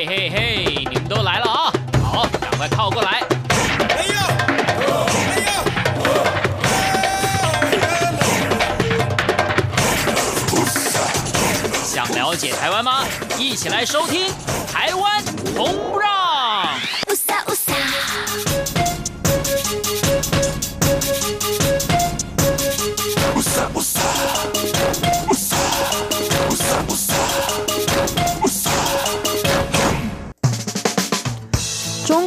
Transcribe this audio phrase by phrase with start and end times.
[0.00, 1.70] 嘿嘿嘿，你们都来了啊！
[2.02, 3.20] 好，赶快靠过来。
[3.90, 4.26] 哎呀！
[5.28, 5.50] 哎呦！
[11.84, 13.04] 想了解台湾吗？
[13.38, 14.28] 一起来收听
[14.72, 15.22] 《台湾
[15.54, 15.89] 红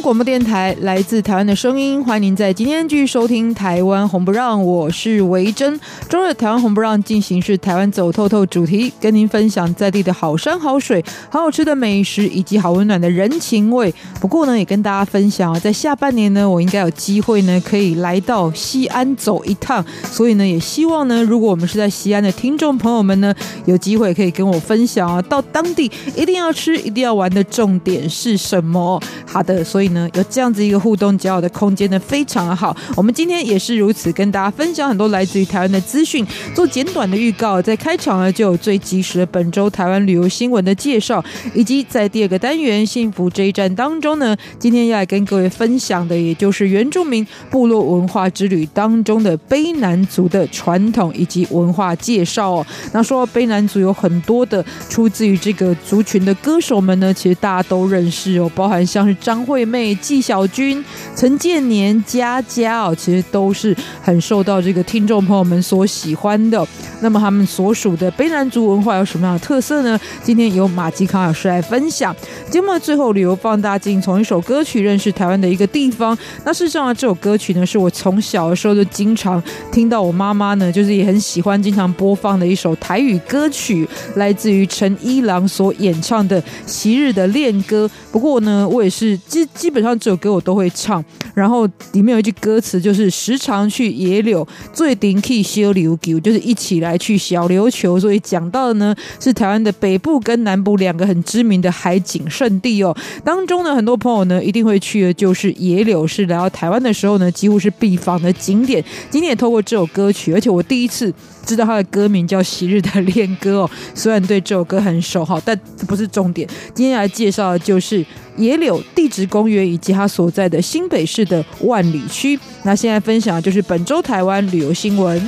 [0.04, 5.80] 广播电台来自台湾的声音，欢迎您在今天继续收听《台湾红不让》，我是维珍。
[6.10, 13.94] 周日台湾红不让进行是台湾走透透主题，跟您分享在地的好山好水、好好吃的美食以及好温暖的人情味。
[14.20, 23.34] 不过呢，也跟大家分享啊，在下半年呢，我应该有机会呢可以来到西安走一趟，所以呢，也希望呢，如果我们是在西安的听众朋友们呢，
[23.64, 29.02] 有机会可以跟我分享啊，到当地一定要吃、一定要玩的重点是什么？
[29.24, 29.93] 好的，所以。
[29.94, 32.76] 呢有这样子一个互动交友的空间呢，非常好。
[32.94, 37.62] 我们今天也是如此，跟大家分享很多来自于台湾的资讯，做简短的预告。
[37.62, 52.66] 在开场呢，就有最及时的本周台湾旅游新闻的介绍，以及在第二个单元幸福这一站当中呢，今天要来跟各位分享的，也就是原住民部落文化之旅当中的卑南族的传统以及文化介绍哦。
[52.92, 59.83] 那说到卑南族，有很多的出自于这个族群的歌手们呢，其实大家都认识哦，包含像是张惠妹。
[59.96, 60.84] 纪晓君、
[61.16, 66.64] 陈建年、佳佳哦，其实都是很受到这个听众朋友们所喜欢的。
[67.00, 69.98] 那么他们所属的卑南族文化有什么样的特色呢？
[70.22, 72.14] 今天由马吉康老师来分享。
[72.48, 76.16] 节目的最后，旅游放大镜从一首歌曲认识台湾的一个地方。
[76.44, 87.86] 那事实上，这首歌曲呢，是我从小的时候就经常听到，我妈妈呢，就是也很喜欢经常播放的一首台语歌曲，来自于陈一郎所演唱的《昔日的恋歌》。
[88.12, 91.04] 不过呢，我也是基基本上这首歌我都会唱。
[91.34, 97.98] 然后里面有一句歌词，就是时常去野柳最顶去小琉球，就是一起来去小琉球。
[97.98, 102.96] 所以讲到的呢，是台湾的北部跟南部两个很知名的海景胜地哦。
[103.24, 108.82] 当中呢，很多朋友呢一定会去的，就是野柳，是来到台湾的时候呢，几乎是必访的景点。
[109.10, 111.12] 今天也透过这首歌曲，而且我第一次
[111.44, 113.70] 知道他的歌名叫《昔日的恋歌》哦。
[113.94, 116.48] 虽然对这首歌很熟哈，但不是重点。
[116.74, 118.04] 今天来介绍的就是。
[118.36, 122.36] 野柳地质公园以及他所在的新北市的万里区。
[122.64, 125.22] 那现在分享的就是本周台湾旅游新闻。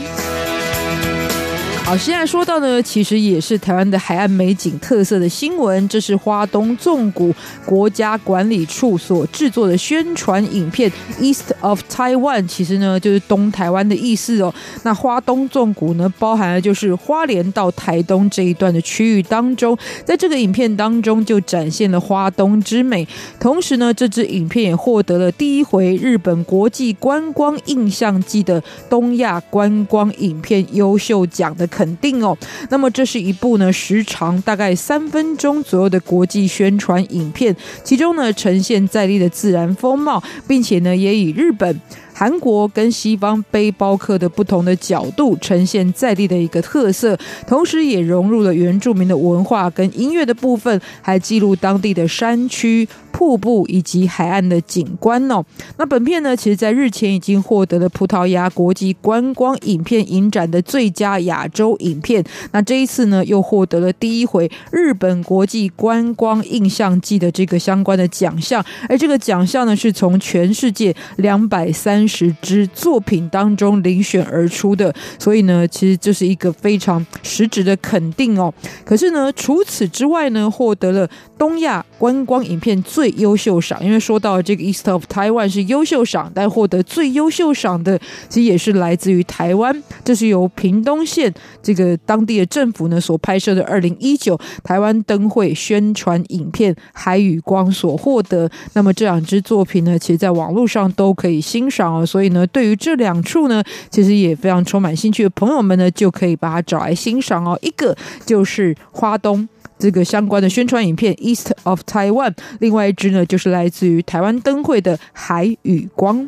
[1.86, 5.88] 好，现在说到呢，其实也是台湾的海岸美景特色的新闻。
[5.88, 7.32] 这是花东纵谷
[7.64, 14.52] 国家管理处所制作的宣传影片，East of Taiwan，其实呢就是东台湾的意思哦。
[14.82, 23.06] 那花东纵谷呢，包含了就是花莲到台东这一段的区域当中，在这个影片当中就展现了花东之美。
[23.38, 28.60] 同时呢，这支影片也获得了第一回日本国际观光印象季的
[28.90, 31.64] 东亚观光影片优秀奖的。
[31.76, 32.34] 肯定哦，
[32.70, 37.54] 那么这是一部呢时长大概三分钟左右的国际宣传影片，
[37.84, 41.78] 其中呢呈现在地的自然风貌，并且呢也以日本。
[42.18, 47.14] 韩国跟西方背包客的不同的角度呈现在地的一个特色，
[47.46, 55.42] 同时也融入了原住民的文化跟音乐的部分，还记录当地的山区、瀑布以及海岸的景观哦。
[55.78, 62.22] 那本片呢，其实在日前已经获得了葡萄牙国际观光影片影展的最佳亚洲影片。
[62.52, 72.06] 那这一次呢，又获得了第一回日本国际观光印象季的这个相关的奖项，而这个奖项呢，是从全世界两百三。
[72.06, 78.52] 十支作品当中遴选而出的，所以呢，其实这是一个非常实质的肯定哦。
[78.84, 83.84] 可是呢，除此之外呢，获得了东亚观光影片最优秀赏。
[83.84, 87.98] 因为说到这个 East of Taiwan 是优秀赏，但获得最优秀赏的，
[88.28, 89.82] 其实也是来自于台湾。
[90.04, 98.48] 这是由屏东县这个当地的政府呢所拍摄的二零一九台湾灯会宣传影片《海与光》所获得。
[98.74, 102.06] 那么这两支作品呢，其实在网络上都可以欣赏哦。
[102.06, 107.58] 所以呢，对于这两处呢，其实也非常充满兴趣的朋友们呢，就可以把它找来欣赏哦。
[107.62, 112.30] 一个就是花东这个相关的宣传影片《East of Taiwan》，
[112.60, 116.18] 另外一支呢，就是来自于台湾灯会的《海与光》。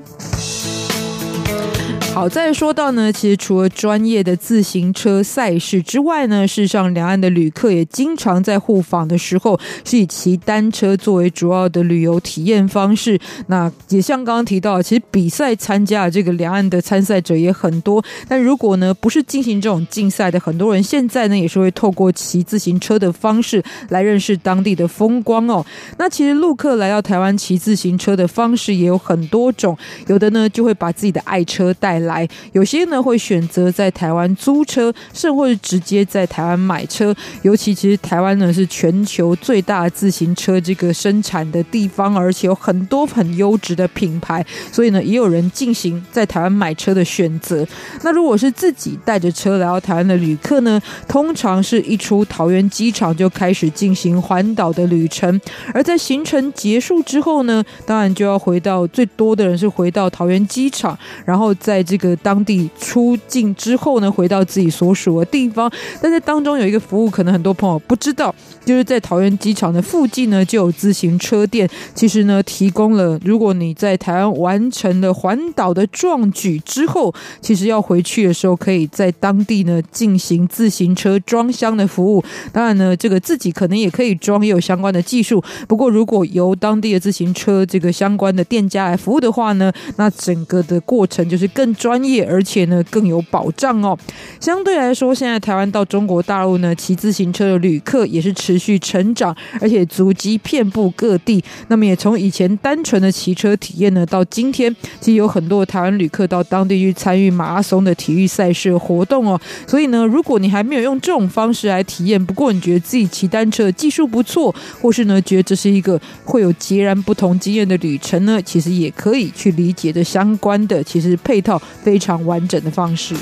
[2.19, 13.17] 好，再说到呢，其实除了专业的自行车赛事之外呢，事实上两岸的旅客也经常在互访的时候是以骑单车作为主要的旅游体验方式。
[13.47, 18.05] 那也像刚刚提到，其实比赛参加这个两岸的参赛者也很多。
[18.27, 25.65] 但如果呢不是进行这种竞赛的，很多人现在呢也是会透过骑自行车的方式来认识当地的风光哦。
[25.99, 29.79] 那其实陆客来到台湾骑自行车的方式也有很多种，
[30.09, 37.15] 有的呢就会把自己的爱车带来来，有些呢会选择在台湾租车，甚或是直接在台湾买车。
[37.43, 47.65] 尤其其实台湾呢是全球最大自行车这个生产的地方，而且有很多很优质的品牌，所以呢也有人进行在台湾买车的选择。
[48.03, 55.41] 那如果是自己带着车来到台湾的旅客呢，通常是一出桃园机场就开始进行环岛的旅程，
[55.75, 60.99] 而在行程结束之后呢，当然就要回到最多的人是回到桃园机场。
[61.25, 65.71] 然后在这个当地出境之后呢，回到自己所属的地方。
[66.03, 68.35] 但在当中有一个服务，可能很多朋友不知道，
[68.67, 71.69] 就是在桃园机场的附近呢，就有自行车店。
[71.95, 82.23] 其实呢，提供了如果你在台湾完成了环岛的壮举之后，其实要回去的时候，可以在当地呢进行自行车装箱的服务。
[82.53, 85.43] 当然呢，这个自己可能也可以装，也有相关的技术。
[85.67, 90.83] 不过如果由当地的自行车这个相关的店家来服务的话呢，那整个的。
[90.89, 93.97] 过程就是更专业，而且呢更有保障哦。
[94.41, 101.43] 相对来说，现在台湾到中国大陆呢，骑自行车的旅客也是持续成长，而且足迹遍布各地。
[101.69, 109.41] 那么也从以前单纯的骑车体验呢，到今天其实有很多台湾旅客到当地去参与马拉松的体育赛事活动哦。
[109.67, 120.83] 所以呢，如果你还没有用这种方式来体验，不过你觉得自己骑单车技术不错，或是呢觉得这是一个会有截然不同经验的旅程呢，其实也可以去理解的相关的。
[120.83, 123.15] 其实配套非常完整的方式。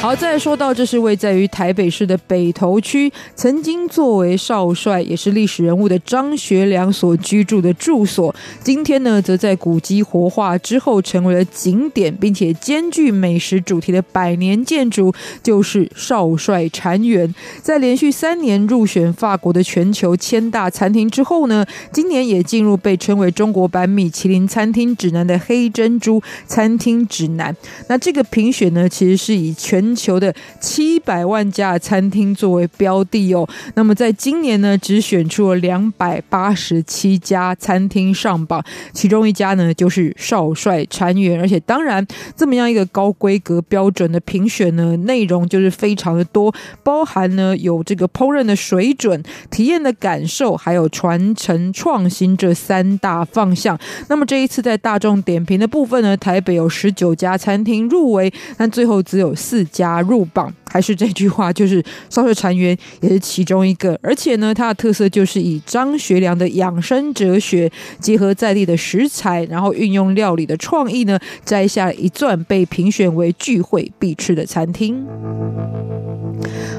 [0.00, 8.34] 好，再说到，这是位在于台北市的北投区，曾经作为少帅也是历史人物的张学良所居住的住所。
[8.64, 15.12] 今天呢，则在古迹活化之后，成为了景点，并且兼具美食主题的百年建筑，
[15.42, 17.34] 就是少帅禅园。
[17.60, 27.54] 在连续三年入选法国的全球千大餐厅之后呢，今年也进入被称为中国版米其林餐厅指南的黑珍珠餐厅指南。
[27.88, 42.06] 那这个评选呢，其实是以全全球的七百万家餐厅作为标的哦，那么在今年呢，只选出了两百八十七家餐厅上榜，其中一家呢就是少帅禅园，而且当然
[42.36, 46.54] 这么样一个高规格标准的评选呢，内容就是非常的多，
[46.84, 49.20] 包含呢有这个烹饪的水准、
[49.50, 53.76] 体验的感受，还有传承创新这三大方向。
[54.08, 59.79] 那么这一次在大众点评的部分呢，台北有十九家餐厅入围，但最后只有四家。
[59.80, 75.04] 加入榜，还是这句话，就是烧水禅园也是其中一个，而且呢，它的特色就是以张学良的养生哲学结合在地的食材，然后运用料理的创意呢，摘下一钻被评选为聚会必吃的餐厅。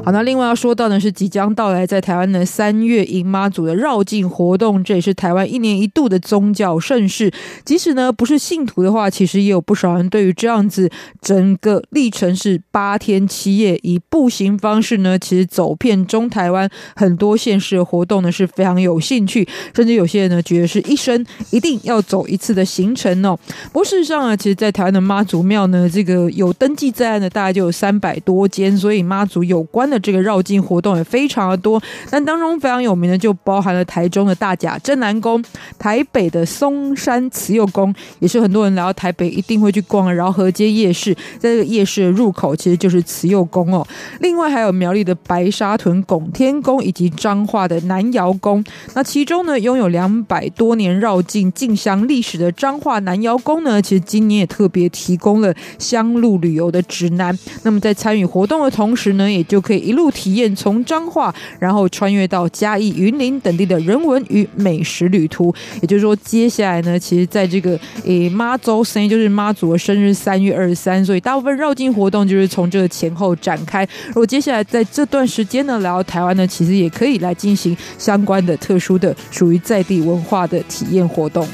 [0.03, 7.31] 好，那另外要说到的是即将到来在台湾的三月迎妈祖的绕境活动，这也是台湾一年一度的宗教盛事。
[7.63, 10.89] 即使呢不是信徒的话，其实也有不少人对于这样子
[11.21, 23.37] 整个历程是八天七夜，以步行方式呢，其实走遍中台湾很多县市的活动呢是非常有兴趣，甚至有些人呢觉得是一生一定要走一次的行程哦。
[23.71, 35.43] 不过事实上啊，其实，在台湾的妈祖庙呢，这个有登记在案的大概就有三百多间，所以妈祖有关的这个绕境活动也非常的多，但当中非常有名的就包含了台中的大甲镇南宫、
[35.79, 43.70] 台北的松山慈祐宫，也是很多人来到台北一定会去逛的饶河街夜市，在这个夜市的入口其实就是慈祐宫。
[43.71, 43.85] 哦。
[44.19, 48.63] 另外还有苗栗的白沙屯拱天宫以及彰化的南瑶宫。
[48.95, 57.37] 那其中呢，拥有两百多年绕境进香历史的彰化南瑶宫呢，其实今年也特别提供了香路旅游的指南。
[57.63, 59.81] 那么在参与活动的同时呢，也就可以。
[59.81, 65.53] 一路体验从彰化，然后穿越到嘉义、云林等地的人文与美食旅途。
[65.81, 73.87] 也就是说，接下来呢，其实在这个诶妈祖生，就是妈祖的生日三月二十三，所以大部分绕境活动就是从这个前后展开。
[74.07, 81.47] 如果接下来在这段时间呢，来到台湾呢，其实也可以来进行相关的特殊的属于在地文化的体验活动。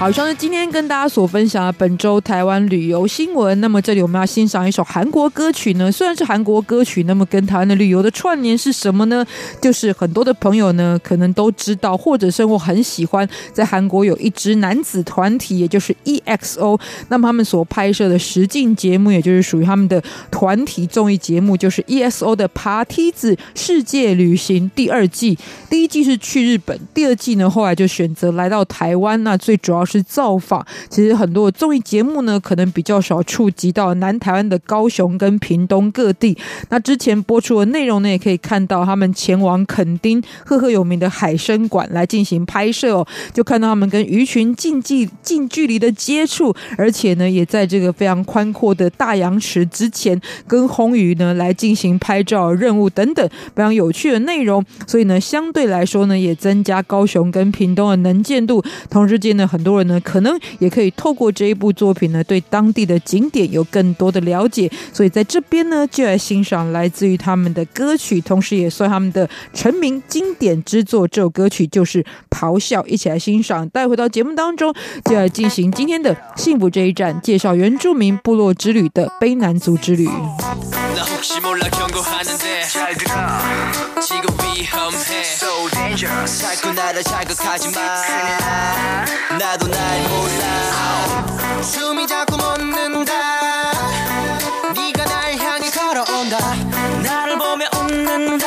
[0.00, 3.60] 好，以上是今天跟大家所分享的本周台湾旅游新闻。
[3.60, 9.22] 那么这里我们要欣赏一首韩国歌曲呢，虽然是韩国歌曲，那么跟台湾的旅游的串联是什么呢？
[9.60, 16.80] 就是很多的朋友呢可能都知道，或者是我很喜欢，在韩国有一支男子团体，也就是 EXO。
[17.08, 25.36] 那么他们所拍摄的实境节目，也就是属于他们的团体综艺节目，就是 EXO 的《爬梯子世界旅行》第二季。
[25.68, 29.22] 第一季是去日本，第二季呢后来就选择来到台湾。
[29.22, 36.36] 那最主要是造访，其实很多综艺节目呢，可能比较少触及到南台湾的高雄跟屏东各地。
[36.68, 54.64] 那之前播出的内容呢，也可以看到他们前往垦丁赫赫有名的海生馆来进行拍摄哦，就看到他们跟鱼群近距近距离的接触，而且呢，也在这个非常宽阔的大洋池之前跟红鱼呢来进行拍照任务等等非常有趣的内容。
[54.86, 58.62] 所以呢，相对来说呢，也增加高雄跟屏东的能见度。
[58.88, 64.70] 同时间呢，很多人呢可能也可以透过这一部作品呢，对当地的景点有更多的了解。
[64.92, 71.06] 所以在这边呢，就来欣赏来自于他们的歌曲，同时也算他们的成名经典之作。
[71.08, 73.68] 这首歌曲就是《咆哮》，一起来欣赏。
[73.70, 80.08] 带回到节目当中，就要进行今天的幸福这一站，介绍原住民部落之旅的卑南族之旅。
[84.00, 85.20] 지금 위험해.
[85.20, 86.40] So dangerous.
[86.40, 88.02] 자꾸 나를 자극하지 마.
[89.38, 91.62] 나도 날 몰라.
[91.62, 93.12] 숨이 자꾸 멎는다.
[94.74, 96.38] 네가 날 향해 걸어온다.
[97.02, 98.46] 나를 보며 웃는다.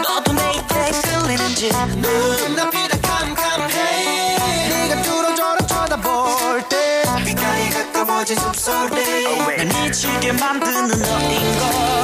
[0.00, 0.60] 너도 내게
[1.02, 2.98] 끌리는지 눈앞이 다.
[3.02, 4.38] 캄캄해.
[4.68, 9.24] 네가 뚫어져라 쳐다볼 때 빛깔이 가까워진 숲속에
[9.56, 11.97] 날 미치게 만드는 너인 걸.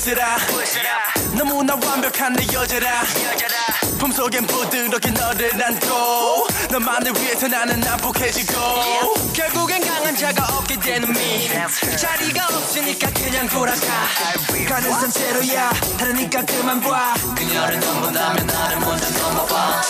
[0.00, 3.02] push it out, 너무나 완벽한 내 여자라,
[3.98, 8.54] 품속엔 부드럽게 너를 안고 너만을 위해서 나는 난폭해지고
[9.34, 11.50] 결국엔 강한 자가 없게 되는 미.
[11.98, 13.78] 자리가 없으니까 그냥 돌아가.
[14.66, 15.70] 가는 상태로야.
[15.98, 17.14] 다르니까 그만 봐.
[17.36, 19.82] 그녀를 넘어나면 나를 먼저 넘어봐.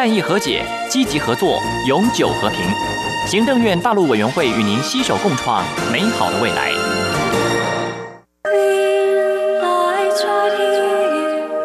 [0.00, 2.60] 善意和解，积极合作，永久和平。
[3.26, 6.72] 行政院大陆委员会与您携手共创美好的未来。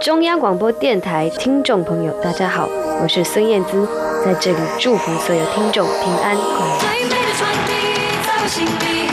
[0.02, 2.68] 中央广播电台听众朋友，大家好，
[3.02, 3.88] 我是孙燕姿，
[4.26, 7.16] 在这里祝福所有听众平安快乐。
[8.44, 9.05] 我心里，你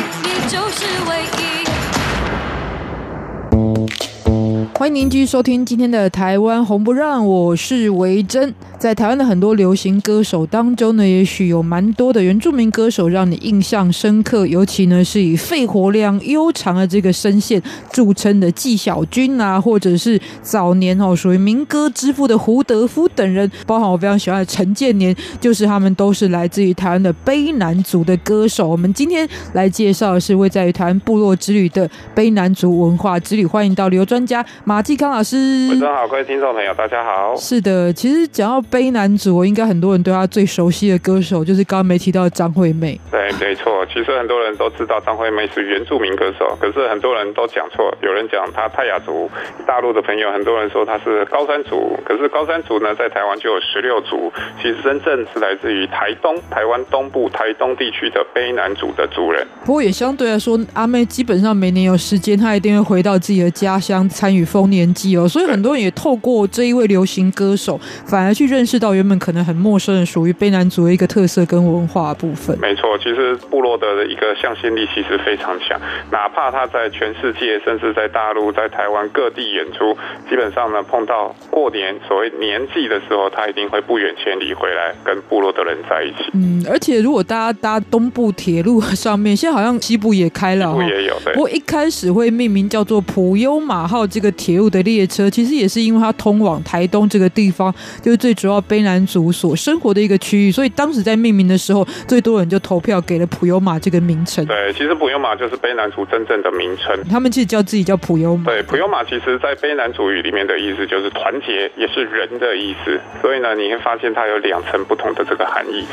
[4.83, 8.53] 欢迎您继续收听今天的台湾红不让，我是维珍。
[8.81, 17.63] 在台湾的很多流行歌手当中呢，也许有蛮多的原住民歌手让你印象深刻，尤其呢是以肺活量悠长的这个声线
[17.93, 28.67] 著称的纪晓君啊，或者是早年哦属于民歌之父的胡德夫等人，包含我非常喜欢的陈建年，就是他们都是来自于台湾的卑南族的歌手。
[28.67, 35.37] 我们今天来介绍的是位在于台湾部落之旅的卑南族文化之旅，欢迎到旅游专家马继康老师。
[35.69, 37.37] 晚上好，各位听众朋友，大家好。
[37.37, 42.99] 是的，其实讲到卑南族，应该很多人对他最熟悉的歌手就是刚刚没提到的张惠妹。
[43.11, 43.85] 对，没错。
[43.93, 47.95] 其实很多人都知道张惠妹是原住民歌手，可是很多人都讲错。
[48.01, 49.29] 有人讲她泰雅族，
[49.67, 54.33] 大陆的朋友很多人说她是高山族，可是高山族呢，在台湾就有十六族。
[54.57, 59.47] 其实真正是来自于台东、台湾东部、台东地区的卑南族的族人。
[59.67, 65.29] 不过也相对来说，阿妹基本上每年有时间，她一定会回到自己的家乡参与丰年纪哦。
[65.29, 72.57] 所以很多人也透过这一位流行歌手，反而去认识到原本可能很陌生的属于卑南族的一个特色跟文化部分。
[72.61, 75.79] 没错，其实部落的一个向心力其实非常强，
[76.11, 79.97] 哪怕他在全世界，甚至在大陆、在台湾各地演出，
[80.29, 86.31] 基本上呢，碰到过年所谓年纪的时候，他一定会不远千里回来跟部落的人在一起。
[86.35, 91.15] 嗯，而且如果大家搭东部铁路上面，现在好像西部也开了，西部也有。
[91.25, 91.33] 对。
[91.35, 104.45] 不过一开始会命名叫做普悠马号这个铁路的列车，其实也是因为它通往台东这个地方，就是最主要卑南族所生活的一个区域，所以当时在命名的时候，最多人就投票给了普悠玛这个名称。
[104.47, 108.45] 对，其实普悠玛就是卑南族真正的名称，他们其实叫自己叫普悠玛。
[108.47, 112.99] 对，普悠玛其实在卑南族语里面的意思就是团结，也是人的意思。
[113.21, 115.85] 所以呢，你会发现它有两层不同的这个含义。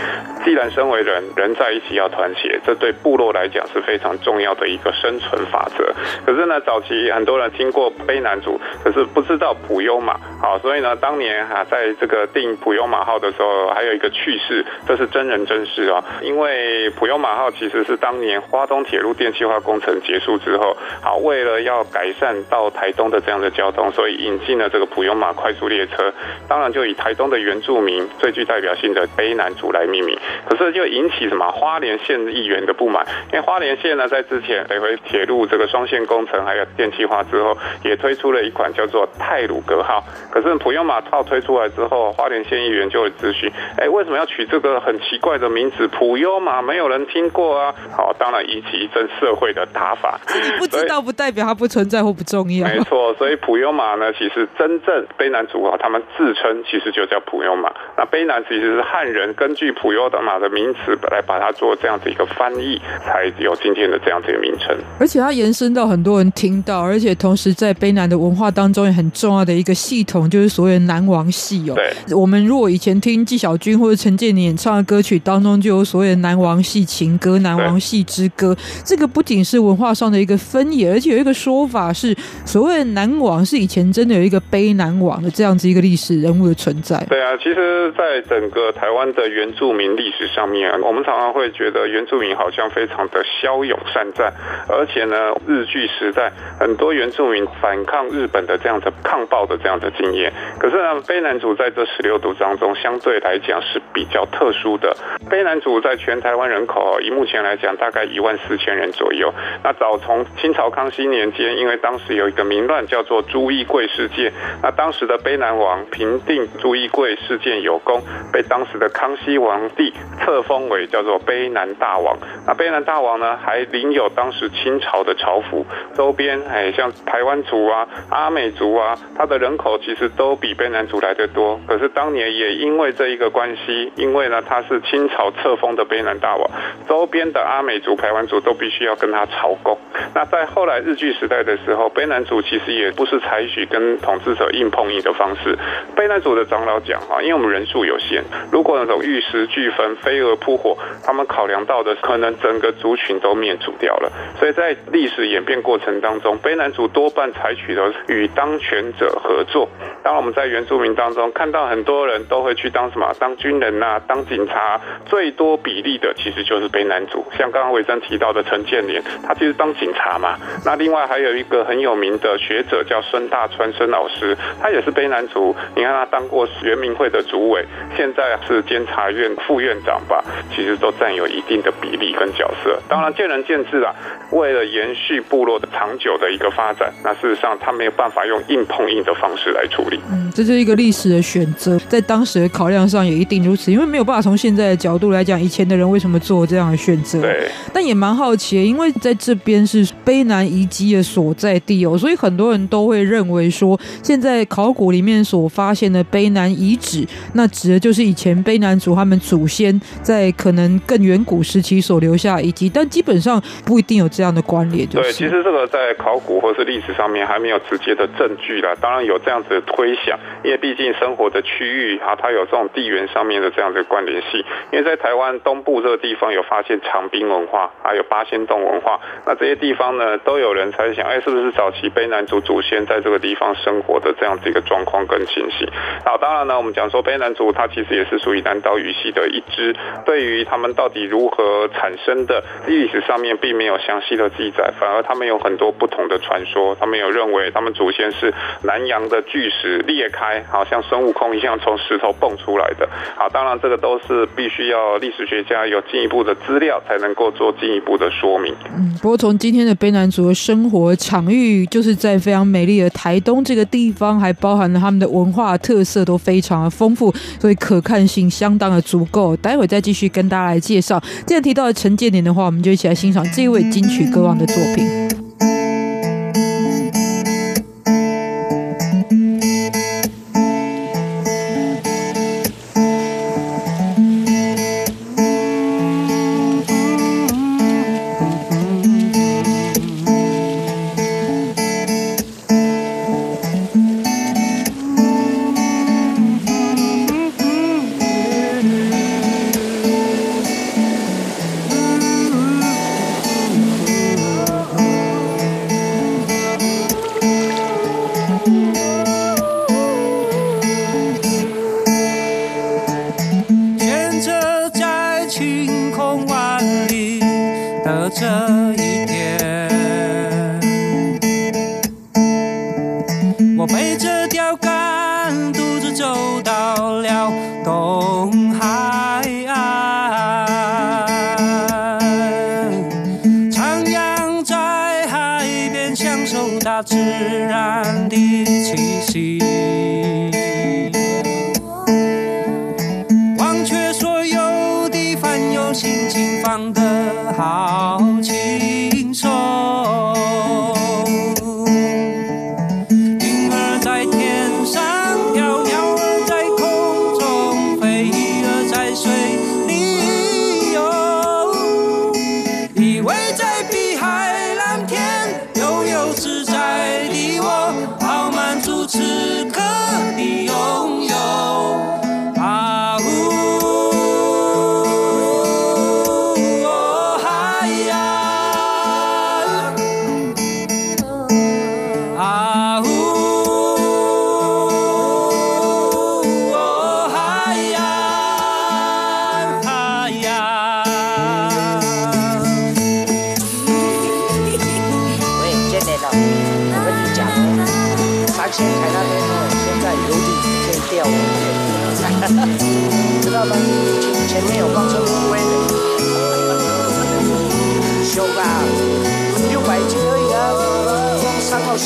[0.46, 5.94] 既然身为人，人在一起要团结，这对部落来讲是非常重要的一个生存法则。
[6.25, 8.49] 可是呢，早期很多人经过卑南族，
[8.84, 10.18] 可是不知道普悠玛。
[10.41, 16.03] 好，所以呢，当年哈在这个定普悠玛号的时候，还有一个趣事，这是真人真事啊。
[16.22, 26.13] 因为普悠玛号其实是当年花东铁路电气化工程结束之后，好，为了要改善到台东的这样的交通，所以引进了这个普悠玛快速列车。
[26.48, 30.18] 当然就以台东的原住民最具代表性的卑南族来命名。
[30.48, 40.03] 可是就引起什么花莲县议员的不满，因为花莲县呢在之前北回铁路这个双线工程还有电气化之后，也推出了一款叫做泰鲁格号。
[40.31, 45.88] 可是普悠玛号推出来之后，花莲县议员就会咨询：哎，为什么要取这个很奇怪的名字？
[45.88, 47.73] 普悠玛没有人听过啊！
[47.95, 50.19] 好，当然引起一阵社会的打法。
[50.28, 52.67] 自己不知道不代表它不存在或不重要。
[52.67, 57.71] 没错，所以普悠玛呢，其实真正卑南族啊，他们自称其实就叫普悠玛。
[57.97, 64.75] 那卑南其实是汉人根据普悠玛的名词来把它做这样子一个翻译，才有今天的这样子一个名称。
[64.99, 71.76] 而且它延伸到很多人听到，而且同时在卑南的文化当中也很重要的一个系统，就是所谓的南王戏哦。
[71.76, 78.56] 对，我们如果以前听纪晓君或者陈建年演唱的歌曲当中，就有所谓的南王戏情歌、南王戏之歌。
[78.84, 82.15] 这个不仅是文化上的一个分野，而且有一个说法是，
[82.46, 86.98] 所谓的南王是以前真的有一个悲南王的这样子一个历史人物的存在。
[87.10, 94.34] 对啊，其实，在整个台湾的原住民历史上面，我们常常会觉得原住民好像非常的骁勇善战，
[94.68, 95.15] 而且呢，
[95.48, 100.34] 日据时代很多原住民反抗日日本的这样的抗暴的这样的经验。
[100.60, 104.93] 可是呢，卑南族在这十六族当中，相对来讲是比较特殊的。
[105.29, 109.34] 卑南族在全台湾人口，以目前来讲，大概一万四千人左右。
[109.63, 118.01] 那早从清朝康熙年间，因为当时有一个民乱叫做朱一贵事件，那当时的卑南王平定朱一贵事件有功，
[118.34, 122.17] 被当时的康熙皇帝册封为叫做卑南大王。
[122.45, 131.60] 那卑南大王呢，还领有当时清朝的朝服，周边哎，像台湾族啊、阿美族啊，他的人口其实都比卑南族来得多。
[131.67, 136.50] 可是当年也因为这一个关系，因为呢他是清朝册封的卑南大王，
[136.88, 139.78] 周边的阿美族、排湾族都必须要跟他朝贡。
[140.13, 145.58] 那在后来日据时代的时候，卑南族其实也不是采取跟统治者硬碰硬的方式。
[145.95, 154.12] 卑南族的长老讲哈，因为我们人数有限，如果那种玉石俱焚、飞蛾扑火，他们考量到的可能整个族群都灭族掉了。
[154.39, 159.69] 所以在历史演变过程当中，卑南族多半采取的与当权者合作。
[160.04, 163.12] 当然，我们在原住民当中看到很多人都会去当什么？
[163.19, 164.80] 当军人呐、啊，当警察。
[165.06, 170.38] 最多比例的其实就是卑南族，像刚刚维珍提到的陈建年，他其实当警察嘛。
[170.65, 175.56] 那另外还有一个很有名的学者叫孙大川孙老师，他也是卑南族。
[175.75, 182.80] 你看他当过原民会的主委，现在是监察院副院长吧，其实都占有一定的比例跟角色。
[182.88, 183.93] 当然见仁见智啊。
[184.32, 189.98] 为了延续部落的长久的一个发展，那事实上他们没有办法用硬碰硬的方式来处理。
[190.12, 197.22] 嗯，这是一个历史的选择，在当时的考量上也一定如此，因为没有办法从现在的角度来讲，以前的人为什么做这样的选择。
[197.22, 214.10] 对，但也蛮好奇，因为在这边是卑南遗迹的所在地哦，所以很多人都会认为说，现在考古里面所发现的卑南遗址，那指的就是以前卑南族他们祖先在可能更远古时期所留下遗迹，但基本上不一定有。
[214.10, 218.73] 这样的关联，对，其实这个在考古或是历史上面还没有直接的证据啦。
[218.82, 224.43] 当然有这样子的推想，因为毕竟生活的区域啊，它有这种地缘上面的这样的关联性。
[224.71, 235.67] 因为在台湾东部这个地方有发现长滨文化，还有八仙洞文化，那这些地方呢，都有人猜想，哎，是不是早期卑南族祖先在这个地方生活的这样子一个状况跟情形？
[236.05, 239.75] 好，当然呢，我们讲说卑南族，它其实也是属于南岛语系的一支。
[240.05, 244.19] 对于他们到底如何产生的，历史上面并没有详细。
[244.19, 246.75] 的记载，反而他们有很多不同的传说。
[246.75, 252.88] 他们有认为他们祖先是南洋的巨石裂开，好像孙悟空一样从石头蹦出来的。
[253.17, 258.56] 好，当然这个都是必须要历史学家有进一步的资料才能够做进一步的说明。
[258.74, 269.36] 嗯，不过从今天的卑南族的生活场域，就是在非常美丽的台东这个地方，还包含了他们的文化特色都非常的丰富，所以可看性相当的足够。
[269.38, 270.98] 待会再继续跟大家来介绍。
[271.28, 274.10] 既然提到了陈建年的话，我们就一起来欣赏这一位金曲。
[274.10, 275.09] 歌王的作品。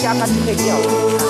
[0.03, 1.22] 加他就可以掉了。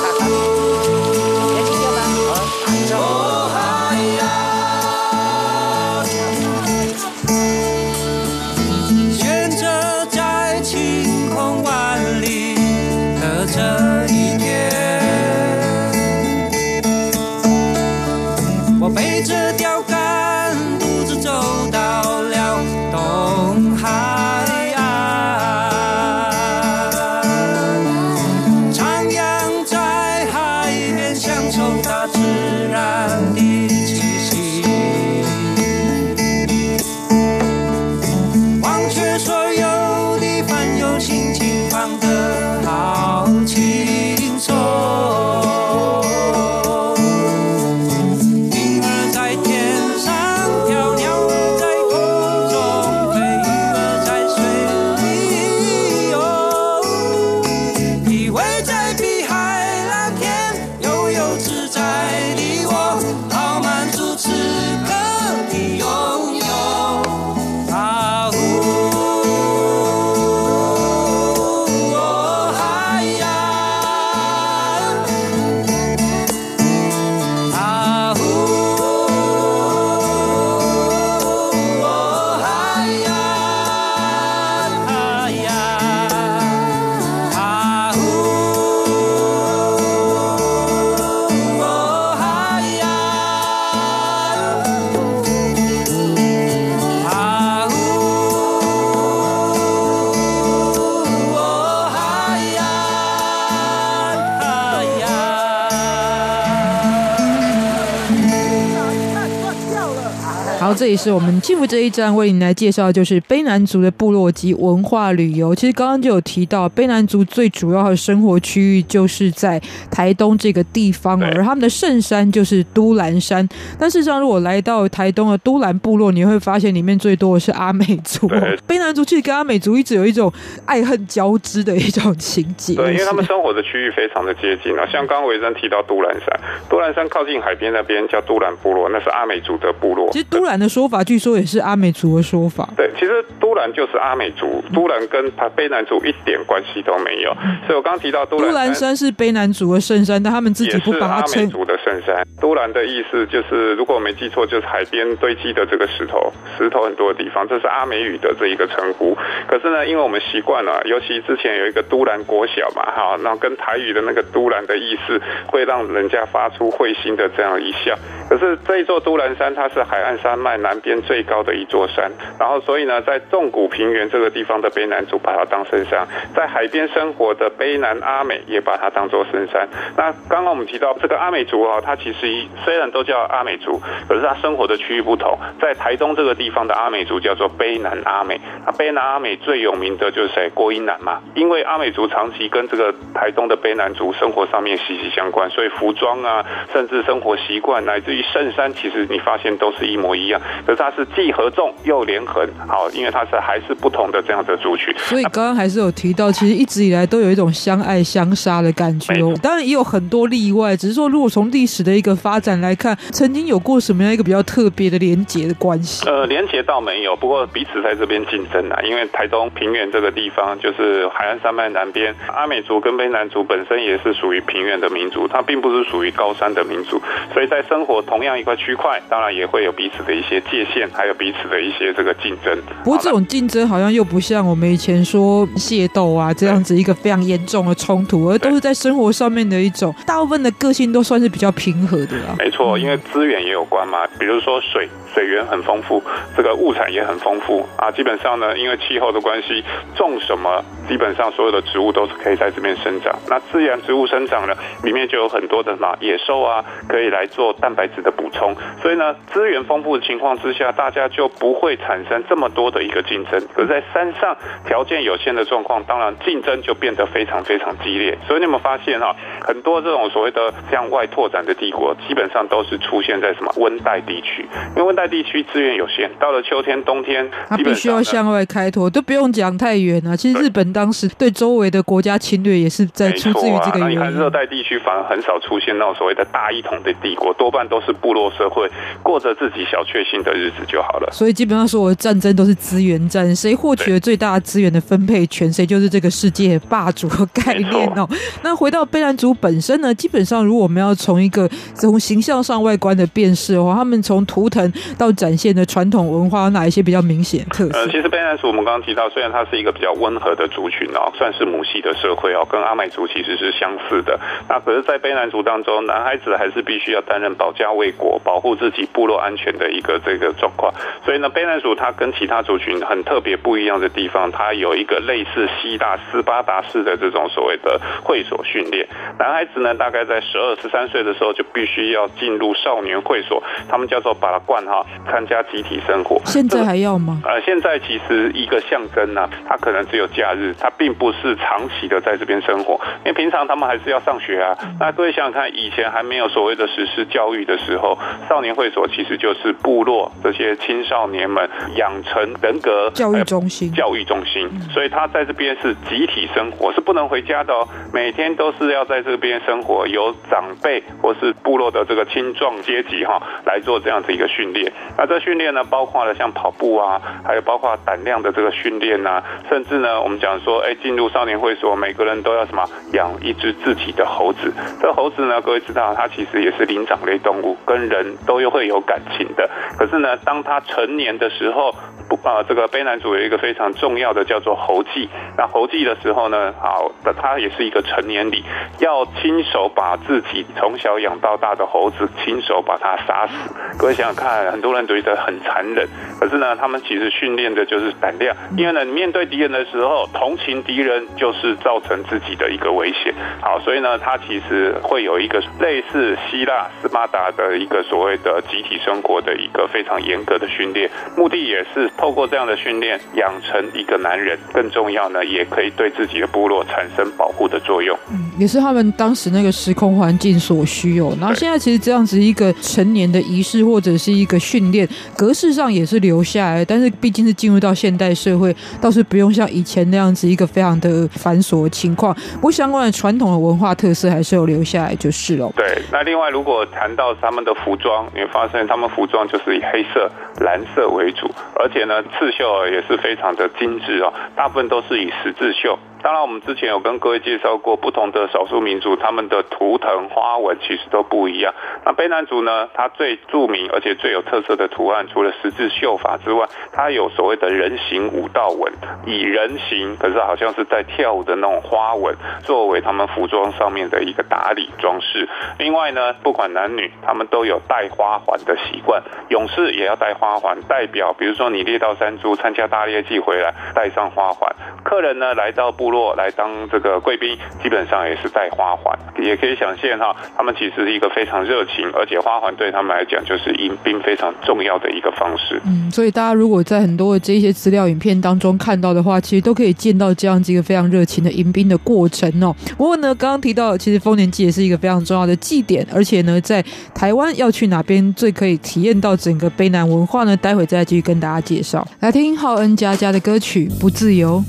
[110.83, 115.55] 这里是我们幸福这一站为您来介绍，就是卑南族的部落及文化旅游。
[115.55, 119.57] 其实刚刚就有提到，卑南族最主要的生活区域就是在
[119.89, 123.47] 台东这个地方，而他们的圣山就是都兰山。
[123.79, 128.27] 但事实上，如果来到台东的都兰部落，你会发现里面最多的是阿美族。
[128.67, 130.29] 卑南族其实跟阿美族一直有一种
[130.65, 132.75] 爱恨交织的一种情节。
[132.75, 134.85] 对，因为他们生活的区域非常的接近啊。
[134.91, 136.27] 像刚刚维珍提到都兰山，
[136.69, 140.11] 都兰山靠近海边那边叫都兰部落，那是阿美族的部落。
[140.11, 142.67] 其实都兰的说法，据说也是阿美族的说法。
[142.75, 145.23] 对，其实都兰就是阿美族，都兰跟
[145.55, 147.31] 卑南族一点关系都没有。
[147.67, 151.43] 所以我刚刚提到都兰山，山是卑南族的圣山，但他们自己不把它称。
[151.43, 159.15] 阿美族的圣山，都兰的意思就是，如果我没记错，就是海边堆积的这个石头，石头很多的地方，这是阿美语的这一个称呼。
[159.47, 167.95] 可是呢，因为我们习惯了，尤其之前有一个都兰国小嘛，哈，那跟台语的那个都兰的意思，会让人家发出会心的这样一笑。
[168.27, 179.67] 可是这一座都兰山，它是海岸山脉南边最高的一座山，然后所以呢，在纵谷平原这个地方的卑南族把它当圣山，在海边生活的卑南阿美也把它当做圣山。
[179.95, 185.38] 那刚刚我们提到这个阿美族啊，它其实虽然都叫阿美族，可是它生活的区域不同。
[185.62, 190.49] 在台东这个地方的阿美族叫做卑南阿美，那卑南阿美最有名的就是谁？
[190.54, 200.39] 郭英男嘛，因为阿美族长期跟这个台东的卑南族生活上面息息相关，所以服装啊，甚至生活习惯，乃至于圣山，其实你发现都是一模一样。
[200.65, 204.93] 可是它是既合纵又连横，好，因为它是还是不同的这样的族群。
[204.97, 209.33] 所以刚刚还是有提到，其实一直以来都有一种相爱相杀的感觉哦。
[209.41, 216.07] 当然也有很多例外，只是说如果从历史的一个发展来看，曾经有过什么样一个比较特别的连结的关系？
[216.07, 218.79] 呃，连结倒没有，不过彼此在这边竞争啊。
[218.83, 227.01] 因为台东平原这个地方就是海岸山脉南边，阿美族跟卑南族本身也是属于平原的民族，它并不是属于高山的民族，
[227.33, 232.58] 所以在生活同样一块区块，当然也会有彼此的一些界限，还有彼此的一些这个竞争。
[232.84, 242.36] 不过这种竞争好像又不像我们以前说械斗啊这样子一个非常严重的冲突，而都是在生活上面的一种，大部分的个性都算是比较平和的啦。
[242.38, 244.89] 没错，因为资源也有关嘛，比如说水。
[245.13, 246.01] 水源很丰富，
[246.36, 247.91] 这个物产也很丰富啊。
[247.91, 249.63] 基本上呢，因为气候的关系，
[249.95, 253.13] 种什么，基本上所有的植物都是可以在这边生长。
[253.29, 258.56] 那自然植物生长呢，里面就有很多的什么野兽啊，可以来做蛋白质的补充。
[258.82, 263.41] 所以呢，资源丰富的情况之下，大家就不会产生这么多的一个竞争。
[263.53, 268.17] 可是在山上条件有限的状况，当然竞争就变得非常非常激烈。
[268.27, 275.03] 所以你有没有发现啊，很多这种所谓的向外拓展的帝国，基本上都是出现在什么温带地区，因为温带。
[275.13, 280.15] 地区资源有限，到了秋天、冬天，它必须要向外开拓，都不用讲太远啊。
[280.15, 283.99] 其实日本当时对周围的国家侵略，也是在出自于这个原因。
[283.99, 288.67] 啊、那你看热带地区反而很少出现那种所谓的大一统的帝国，多半都是部落社会，
[289.03, 291.10] 过着自己小确幸的日子就好了。
[291.12, 298.08] 所以基本上说，战争都是资源战，谁获取了最大资源的分配权，谁就是这个世界霸主的概念哦。
[298.43, 304.71] 那回到贝兰族本身呢，基本上如果我们要从一个从形象上外观的辨识的话，他们从图腾。
[304.97, 307.78] 到展现的传统文化有哪一些比较明显特色？
[307.78, 314.19] 呃，其实贝兰族我们刚刚提到，虽然它是一个比较温和的族群哦，算是母系的社会哦，跟阿美族其实是相似的。
[314.49, 320.73] 那可是，在卑南族当中，男孩子还是必须要担任保家卫国、保护自己部落安全的一个这个状况。
[321.05, 328.87] 所以呢，卑南族它跟其他族群很特别不一样的地方，它有一个类似希腊斯巴达式的这种所谓的会所训练。
[329.19, 334.85] 男孩子呢，大概在十二、十三岁的时候就必须要进入少年会所，他们叫做巴拉冠哈。
[335.09, 337.21] 参加集体生活，现在还要吗？
[337.23, 344.57] 呃，现在其实一个象征呢、啊，它可能只有假日，它并不是长期的在这边生活，因为平常他们还是要上学啊。
[344.79, 349.92] 那各位想想看，以前还没有所谓的实施教育的时候，少年会所其实就是部落
[350.23, 354.49] 这些青少年们养成人格教育中心，教育中心。
[354.71, 364.71] 所以他在这边是集体生活，是不能回家的哦，每天都是要在这边生活，由长辈或是部落的这个青壮阶级哈来做这样子一个训练。
[364.97, 374.51] 那这训练呢，包括了像跑步啊，还有包括胆量的这个训练啊，甚至呢，我们讲说，哎，进入少年会所，每个人都要什么养一只自己的猴子。
[374.82, 379.49] 这猴子呢，各位知道，它其实也是灵长类动物，跟人都又会有感情的。
[379.83, 381.75] 可是呢，当他成年的时候，
[382.07, 385.09] 不呃这个悲男主有一个非常重要的叫做猴祭。
[385.37, 386.89] 那猴祭的时候呢，好，
[387.21, 388.45] 他也是一个成年礼，
[388.79, 393.53] 要亲手把自己从小养到大的猴子亲手把它杀死。
[393.77, 395.85] 各位想想看，很多人都觉得很残忍，
[396.17, 403.13] 可是呢，他们其实训练的就是胆量，因为呢，面对敌人的时候，同情敌人就是造成自己的一个危险。
[403.41, 414.38] 好，所以呢，他其实会有一个类似希腊斯巴达的一个所谓的集体生活的一个非常严格的训练，目的也是透过这样的训练养成一个男人。
[414.53, 417.97] 更重要呢，也可以对自己的部落产生保护的作用。
[418.37, 421.15] 也是他们当时那个时空环境所需哦。
[421.19, 432.13] 然后现在其实这样子一个成年的仪式或者是一个训练格式上也是留下来，但是毕竟是进入到现代社会，倒是不用像以前那样子一个非常的繁琐的情况。
[432.35, 435.51] 不过相关的传统的文化特色还是有留下来，就是了。
[435.55, 440.09] 对，那另外如果谈到他们的服装，你会发现他们服装就是以黑色、
[440.41, 445.77] 蓝色为主，而且呢刺绣也是非常的精致哦，大部分都是以十字绣。
[446.01, 451.53] 当然，我们之前有跟各位介绍过，不同的少数民族他们的图腾花纹其实都不一样。
[451.86, 458.71] 那卑南族呢，它最著名而且最有特色的图案，除了十字绣法之外，它有所谓的人形舞蹈纹，
[459.05, 465.27] 以人形可是好像是在跳舞的那种花纹，作为他们服装上面的一个打理装饰。
[465.57, 474.53] 另外呢，不管男女，他们都有戴花环的习惯，勇士也要戴花环，代表比如说你猎到山猪，参加大猎季回来，戴上花环。
[474.83, 485.62] 客人呢来到部落来当这个贵宾，基本上也是带花环，也可以想见哈，他们其实是一个非常热情，而且花环对他们来讲就是迎宾非常重要的一个方式。
[485.65, 492.56] 嗯，所以大家如果在很多的这些资料影片当中看到的话，其实都可以见到这样子一个非常热情的迎宾的过程哦。
[492.78, 500.36] 不过呢，刚刚提到其实丰年祭也是一个非常重要的祭典，而且呢，在台湾要去哪边最可以体验到整个卑南文化呢？
[500.38, 501.88] 待会再继续跟大家介绍。
[501.99, 504.43] 来听浩恩家家的歌曲《不自由》。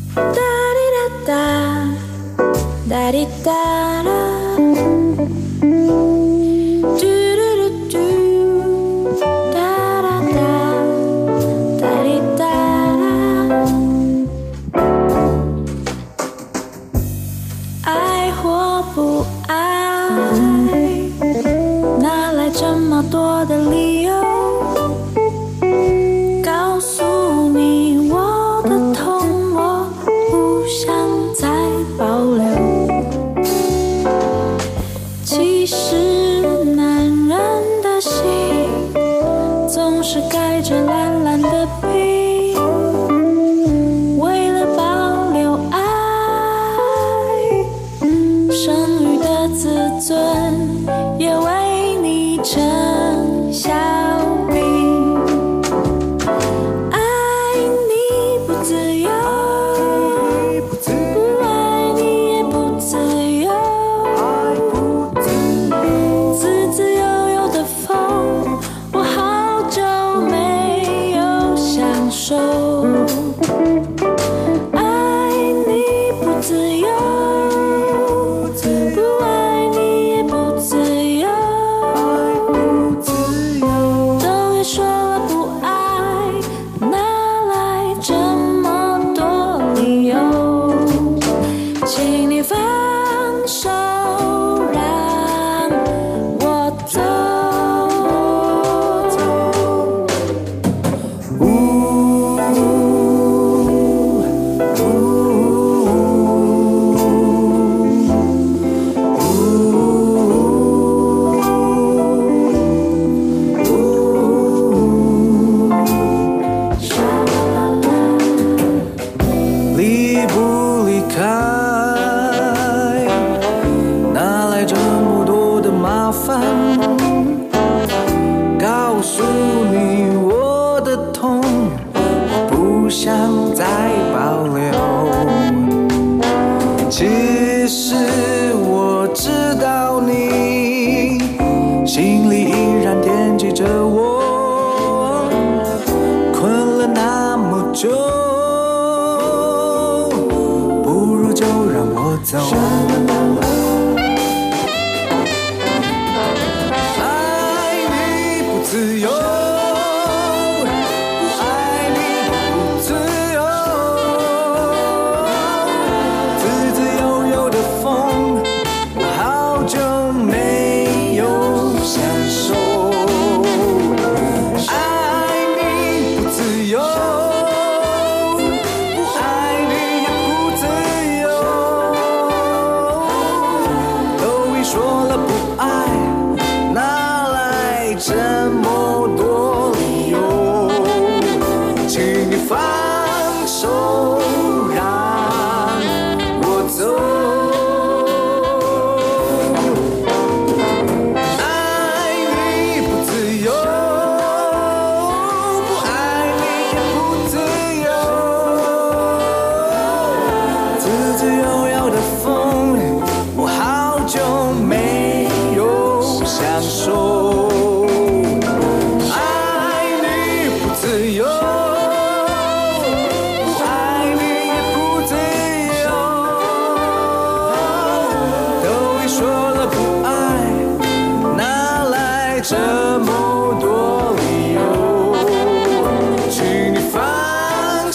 [1.27, 1.35] 哒
[4.05, 4.57] 啦，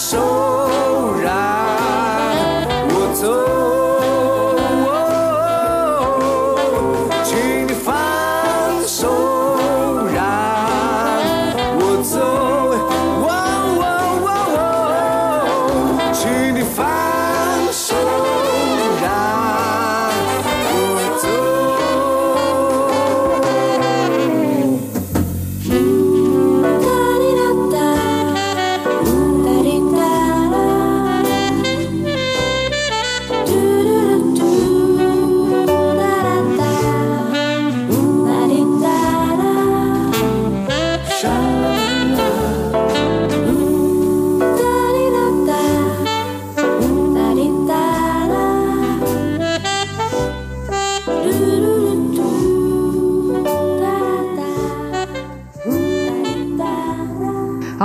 [0.00, 0.49] soul.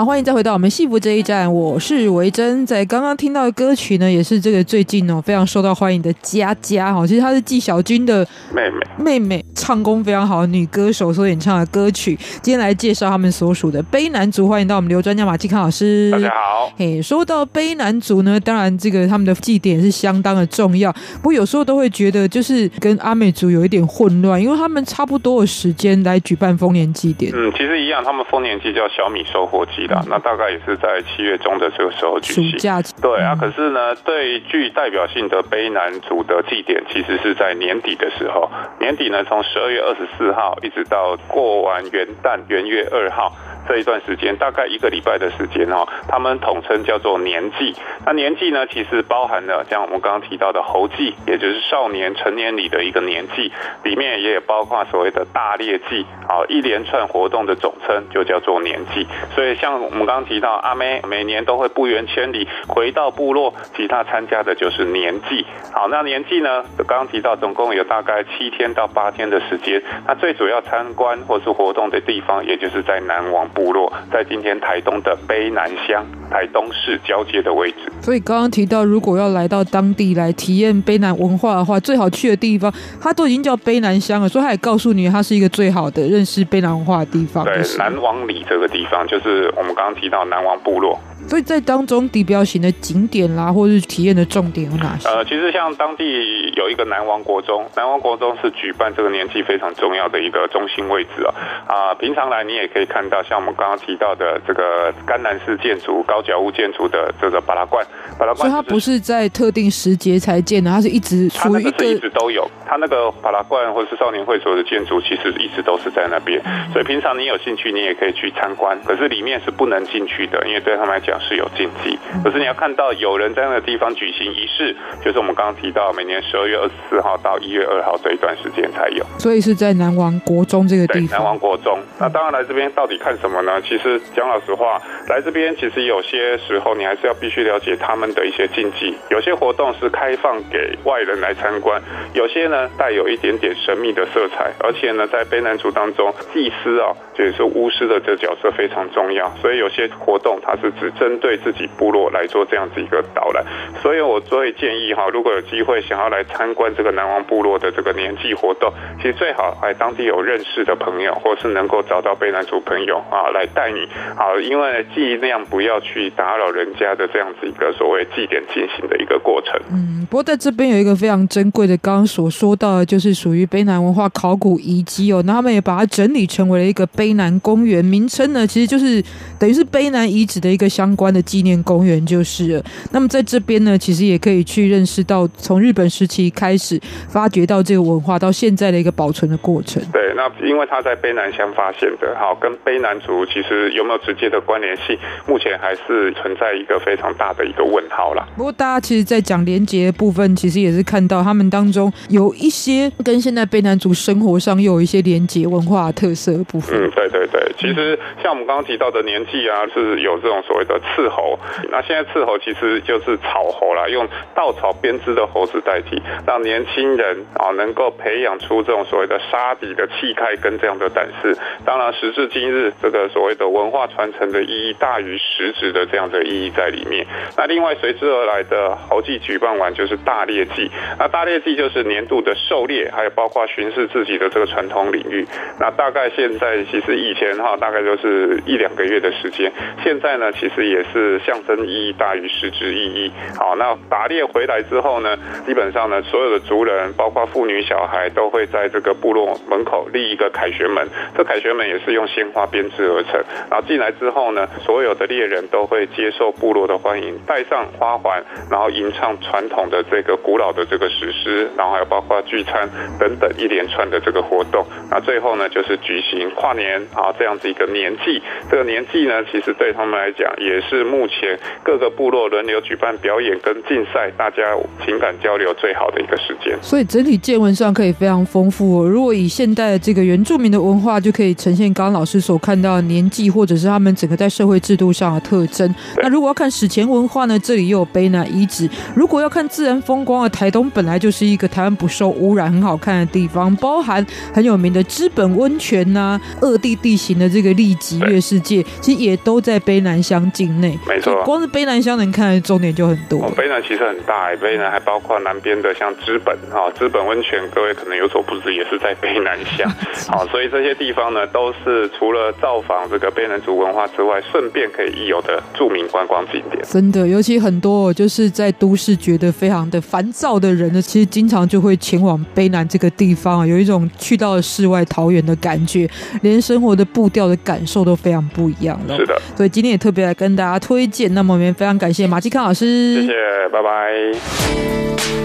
[0.06, 2.64] 欢迎再回到我们幸福这一站，我是维珍。
[2.64, 12.16] 在刚刚听到的歌曲呢，也是这个最近哦非常受到欢迎的佳佳哈，其实她是纪晓君的妹妹，妹妹唱功非常好的女歌手所演唱的歌曲。
[12.44, 16.12] 今天来介绍他们所属的悲男族，欢迎到我们刘专家马继康老师。
[16.12, 16.72] 大家好。
[16.78, 27.32] 嘿，说到悲男族呢，当然这个他们的祭典是相当的重要，不过有时候都会觉得就是跟阿美族有一点混乱，因为他们差不多的时间来举办丰年祭典。
[27.34, 30.08] 嗯，其实一样，他们丰年祭叫小米收获祭的。
[30.10, 32.52] 那大概也是在七月中的这个时候举行。
[32.52, 38.50] 暑假对啊，可是呢，最具代表性的卑南族的祭典，其实是在年底的时候。
[38.80, 43.32] 年底呢，从十二月二十四号一直到过完元旦元月二号。
[43.68, 47.74] 这一段时间大概一个礼拜的时间哦，他们统称叫做年祭。
[48.06, 59.08] 那年祭呢，其实包含了像我们刚刚提到的猴祭，也就是少年成年礼的一个年祭，里面也包括所谓的大猎祭啊，一连串活动的总称就叫做年祭。
[59.34, 65.46] 所以像我们刚刚提到阿妹每年都会不远千里回到部落，其他参加的就是年祭。
[65.72, 69.82] 好，那年祭呢，刚刚提到总共有大概七天到八天的时间。
[70.08, 77.78] 那最主要参观或是活动的地方，也就是在南王部落在今天台东的卑南乡、台东市交界的位置。
[78.02, 84.30] 所以刚刚提到，如果要来到当地来体验卑南文化的话，最好去的地方，它都已经叫卑南乡了。
[84.30, 87.44] 所以他也告诉你，它是一个最好的认识卑南文化的地方。
[87.46, 91.00] 对，南王里这个地方，就是我们刚刚提到南王部落。
[91.28, 95.10] 所以在当中地标型的景点啦，或者是体验的重点有哪些？
[95.10, 101.34] 呃，其实像当地有一个南王国中，南王国中是举办这个年纪非常重要的一个中心位置啊。
[101.68, 107.86] 啊、呃，平常来你也可以看到，像我们刚刚提到的这个甘南式建筑、高脚屋建筑的这个巴拉罐，
[108.18, 108.42] 巴拉罐、就是。
[108.42, 111.72] 所以它不是在特定时节才建的，它是一直属于一个。
[111.72, 116.42] 它一直都有，它那个巴拉罐或者是少年会所的建筑，其实一直都是在那边。
[116.72, 121.98] 所以平常你有兴趣，你也可以去参观，可是里面是不能进去的，因为对他们来讲是有禁忌。
[122.24, 129.06] 可是你要看到有人在那个地方举行仪式，就是我们刚刚提到每年十二月二十四号到一月二号这一段时间才有。
[129.18, 131.20] 所以是在南王国中这个地方。
[131.20, 131.80] 南王国中。
[132.00, 133.62] 那当然来这边到底看什么呢？
[133.62, 138.96] 其实讲老实话，来这边其实有些时候你还是要必须了解他们的一些禁忌。
[139.10, 141.82] 有些活动是开放给外人来参观，
[142.14, 144.52] 有些呢带有一点点神秘的色彩。
[144.60, 149.30] 而且呢，在卑南族当中，祭司啊，就是巫师的这个角色非常重要。
[149.42, 151.70] 所以有些活动它是只针对自己。
[151.78, 153.44] 部落来做这样子一个导览，
[153.82, 163.80] 所以我所以建议哈，如果有机会想要来参观这个南王部落的这个年祭活动，其实最好来当地有认识的朋友，或是能够找到卑南族朋友啊来带你
[164.16, 169.54] 啊，因为尽量不要去去打扰人家的这样子一个所谓祭典进行的一个过程。
[169.72, 175.24] 嗯，不过在这边有一个非常珍贵的，刚刚所说到的，就是属于卑南文化考古遗迹哦。
[175.26, 179.02] 那他们也把它整理成为了一个卑南公园，名称呢，其实就是
[179.40, 182.64] 等于是卑南遗址的一个相关的纪念公园，就是了。
[182.92, 186.80] 那么在这边呢，其实也可以去认识到从日本时期开始
[187.10, 189.82] 发掘到这个文化到现在的一个保存的过程。
[189.92, 198.28] 对，那因为它在卑南乡发现的，好，跟卑南族其实有没有直接的关联性，目前还是存在一个非常大的一个问号啦。
[198.36, 206.78] 不过大家其实，在讲连结的部分，其实也是看到他们当中有一些跟现在卑南族生活上又有一些连结文化特色的部分。
[206.78, 211.38] 嗯，对对对，其实像我们刚刚提到的年纪啊，是有这种所谓的刺猴。
[211.70, 221.36] 那现在刺猴其实就是草猴啦，用稻草编织的猴子代替，让年轻人啊能够培养出这种所谓的杀敌的气概跟这样的胆识。
[221.66, 227.06] 当然，时至今日，这个所谓的文化传承的意义大于实质的这样的意义在里面。
[227.38, 230.70] 那另外随之而来的猴祭举办完就是大猎祭，
[231.00, 235.26] 那大猎祭就是年度的狩猎，还有包括巡视自己的这个传统领域。
[235.60, 239.52] 那大概现在其实以前哈大概就是一两个月的时间，
[239.84, 243.12] 现在呢其实也也是象征意义大于实质意义。
[243.40, 245.16] 好，那打猎回来之后呢，
[245.46, 253.24] 基本上呢所有的族人，包括妇女小孩，都会在这个部落门口立一个凯旋门，这凯旋门也是用鲜花编织而成。
[253.50, 258.22] 然后进来之后呢，所有的猎人都会接受部落的欢迎，戴上花环，
[258.52, 262.70] 然后吟唱传统的这个古老的这个史诗，然后还有包括聚餐
[263.00, 264.66] 等等一连串的这个活动。
[264.92, 268.22] 那最后呢，就是举行跨年啊这样子一个年祭。
[268.50, 274.38] 这个年祭呢，其实对他们来讲也是目前各个部落轮流举办表演跟竞赛，大家
[274.86, 276.58] 情感交流最好的一个时间。
[276.62, 278.88] 所以整体见闻上可以非常丰富哦。
[278.88, 285.74] 如果以现代的这个原住民的文化，就可以呈现刚刚老师所看到的年纪，或者是他们整个在社会制度上的特征。
[285.98, 288.70] 那如果要看史前文化呢，这里又有卑南遗址。
[288.96, 300.78] 如果要看自然风光啊台东本来就是一个台湾不受污染、很好看的地方，包含很有名的知本温泉呐、啊，恶地地形的这个利吉月世界，其实也都在卑南乡境内。
[300.88, 303.24] 没错，光是卑南乡能看的重点就很多。
[303.24, 309.72] 哦，卑南其实很大，卑南还包括南边的像资本哈，知本温泉，各位可能有所不知，也是在卑南乡。
[310.08, 316.64] 好，所以这些地方呢，都是除了造访这个卑南族文化之外，顺便可以一游的著名观光景点。
[316.64, 325.90] 真的，尤其很多就是在都市觉得非常的烦躁的人呢，其实经常就会前往卑南这个地方啊，有一种去到了世外桃源的感觉，
[326.22, 328.96] 连生活的步调的感受都非常不一样了。
[328.98, 331.14] 是的，所以今天也特别来跟大家推荐。
[331.14, 333.14] 那么我们非常感谢马继康老师，谢谢，
[333.52, 335.25] 拜拜。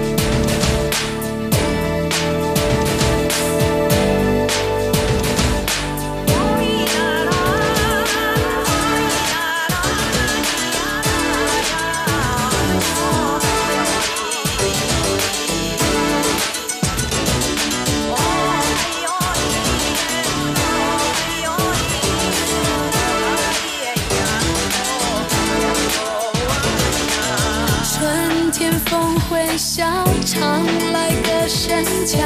[29.73, 29.87] 笑，
[30.27, 32.19] 常来个深桥，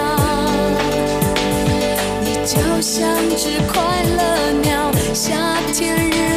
[2.23, 6.34] 你就像只快乐鸟，夏天日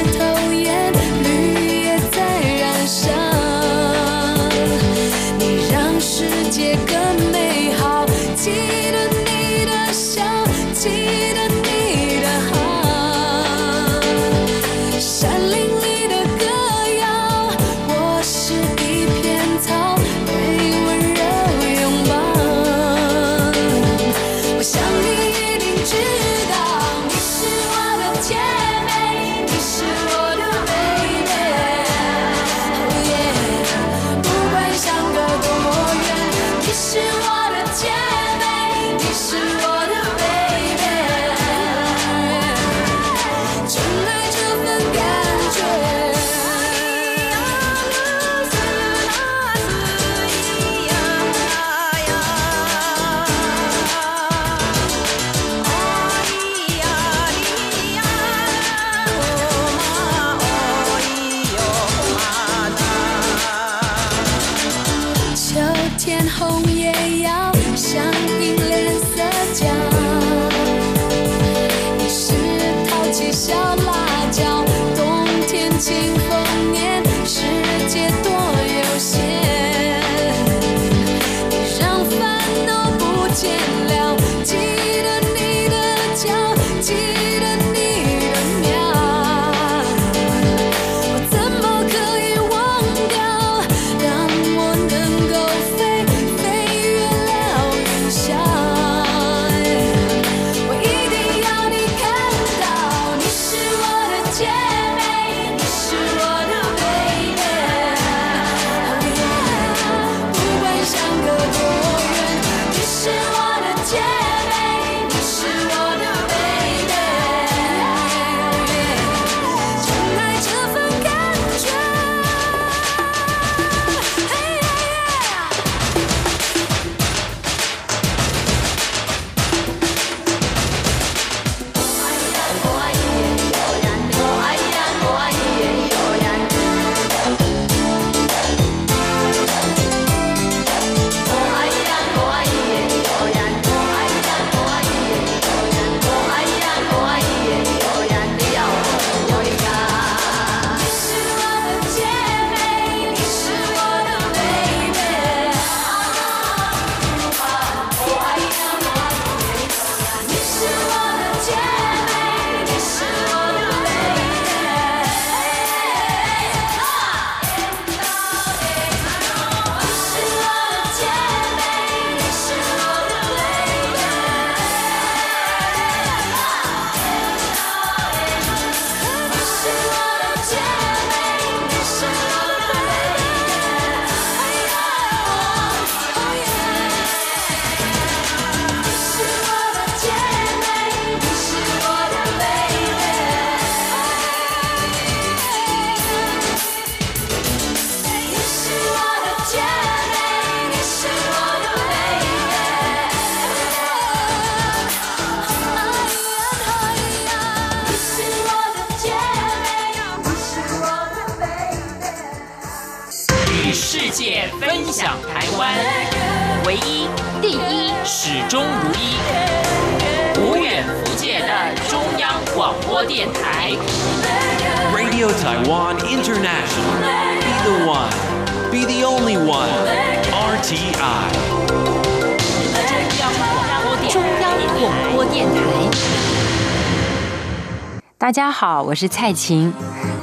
[238.59, 239.71] 好，我是蔡琴。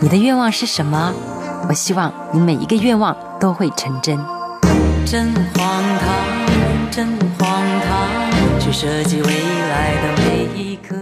[0.00, 1.14] 你的愿望是什么？
[1.68, 4.18] 我希望你每一个愿望都会成真。
[5.06, 7.06] 真荒唐，真
[7.38, 10.96] 荒唐，去设计未来的每一刻。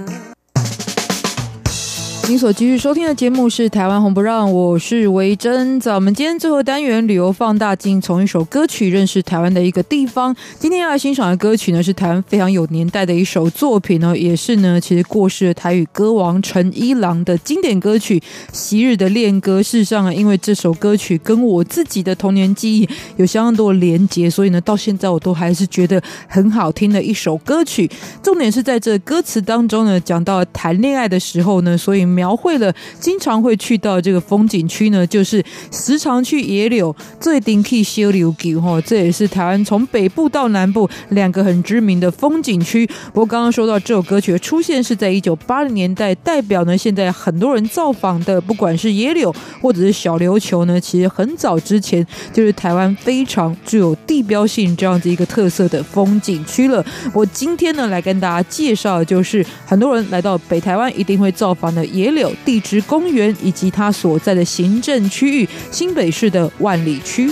[2.29, 5.79] 您所继续收听的节目是《台湾红不让》，我是维珍。
[5.81, 10.35] 在我们今天最后单元旅游放大镜，从一首歌曲认识台湾的一个地方。
[10.59, 18.21] 今天要来欣赏的歌曲呢，是台湾非常有年代的一首作品呢，也是呢，其实过世的台语歌王陈一郎的经典歌曲
[18.53, 19.61] 《昔日的恋歌》。
[19.63, 27.91] 事实上啊，因为这首歌曲跟我自己的童年记忆有相当多的连结，所以呢，到现在我都还是觉得很好听的一首歌曲。
[28.23, 32.12] 重点是在这歌词当中呢，讲到谈恋爱的时候呢，所以。
[32.13, 42.87] 描绘了经常会去到这个风景区呢，就是时常去野柳最顶去修柳给哈，这也是台湾从北部到南部两个很知名的风景区。
[43.13, 56.85] 不过刚刚说到这首歌曲的出现是在一九八零年代，代表呢现在很多人造访的，不管是野柳或者是小琉球呢，其实很早之前就是台湾非常具有地标性这样子一个特色的风景区了。
[57.13, 62.02] 我今天呢来跟大家介绍的就是很多人来到北台湾一定会造访的野。
[62.03, 67.31] 野柳地质公园以及它所在的行政区域新北市的万里区。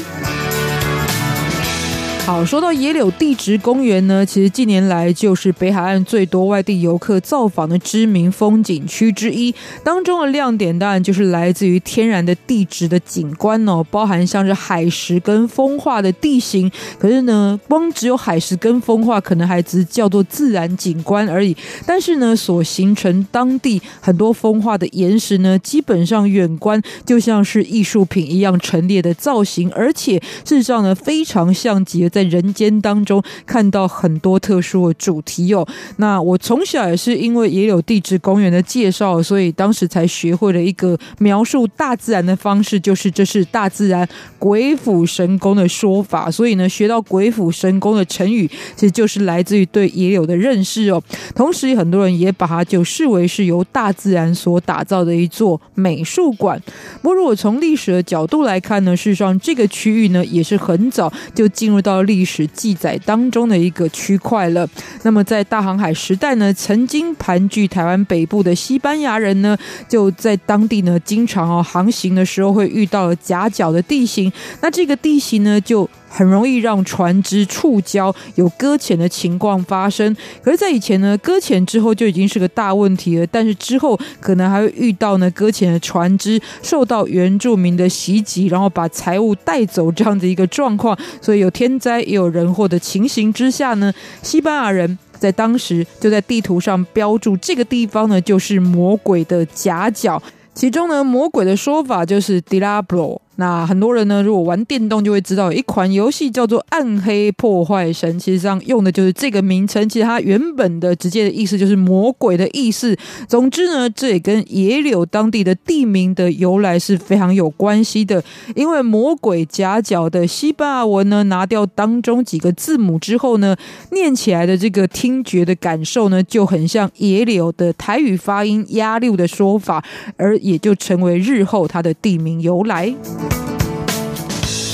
[2.31, 9.53] 好，说到野柳地质公园呢，其实近年来就是北海岸最多外地游客造访的知名风景区之一。
[9.83, 16.71] 当中的亮点当然就是来自于天然的地质的景观哦，包含像是海蚀跟风化的地形。
[17.01, 21.57] 可是呢，光只有海蚀跟风化，可能还只叫做自然景观而已。
[21.85, 35.67] 但是呢，所形成当地很多风化的岩石呢，基本上远观就像是艺术品一样陈列的造型，而且事实上呢，非常像极了在人间当中看到很多特殊的主题哦。
[35.97, 44.09] 那我从小也是因为野柳地质公园的介绍，所以当时才学会了一个描述大自然的方式，就是这是大自然
[44.39, 46.31] 鬼斧神工的说法。
[46.31, 48.47] 所以呢，学到鬼斧神工的成语，
[48.77, 51.03] 其实就是来自于对野柳的认识哦。
[51.35, 56.61] 同时，很多人也把它就视为是由大自然所打造的一座美术馆。
[57.03, 64.69] 不过，如果从历史的角度来看呢，事实上这个区域呢也是很早就进入到历史记载当中的一个区块了。
[65.05, 69.57] 那么在大航海时代呢，曾经盘踞台湾北部的西班牙人呢，
[69.89, 74.33] 就在当地呢经常哦航行的时候会遇到夹角的地形。
[74.61, 80.15] 那这个地形呢就很容易让船只触礁，有搁浅的情况发生。
[80.43, 83.27] 可是，在以前呢，搁浅之后就已经是个大问题了。
[83.29, 90.99] 但是之后可能还会遇到呢，搁浅的船只受到原住民的袭击，然后把财物带走这样的一个状况。
[91.23, 93.93] 所以有天灾也有人祸的情形之下呢，
[94.23, 100.21] 西班牙人在当时就在地图上标注这个地方呢，就是魔鬼的夹角。
[100.53, 103.21] 其中呢，魔鬼的说法就是 Diablo。
[103.41, 109.89] 那很多人呢，如果玩电动就会知道，一款游戏叫做《暗黑破坏神》，其实上用的就是这个名称。
[109.89, 112.95] 其实它原本的直接的意思就是魔鬼的意思。
[113.27, 118.23] 总之呢，这也跟野柳当地的地名的由来是非常有关系的。
[118.55, 123.57] 因为魔鬼夹角的西班牙文呢，拿掉当中几个字母之后呢，
[123.93, 129.83] 念起来的这个听觉的感受呢，就很像野柳的台语发音压六的说法，
[130.19, 132.95] 而也就成为日后它的地名由来。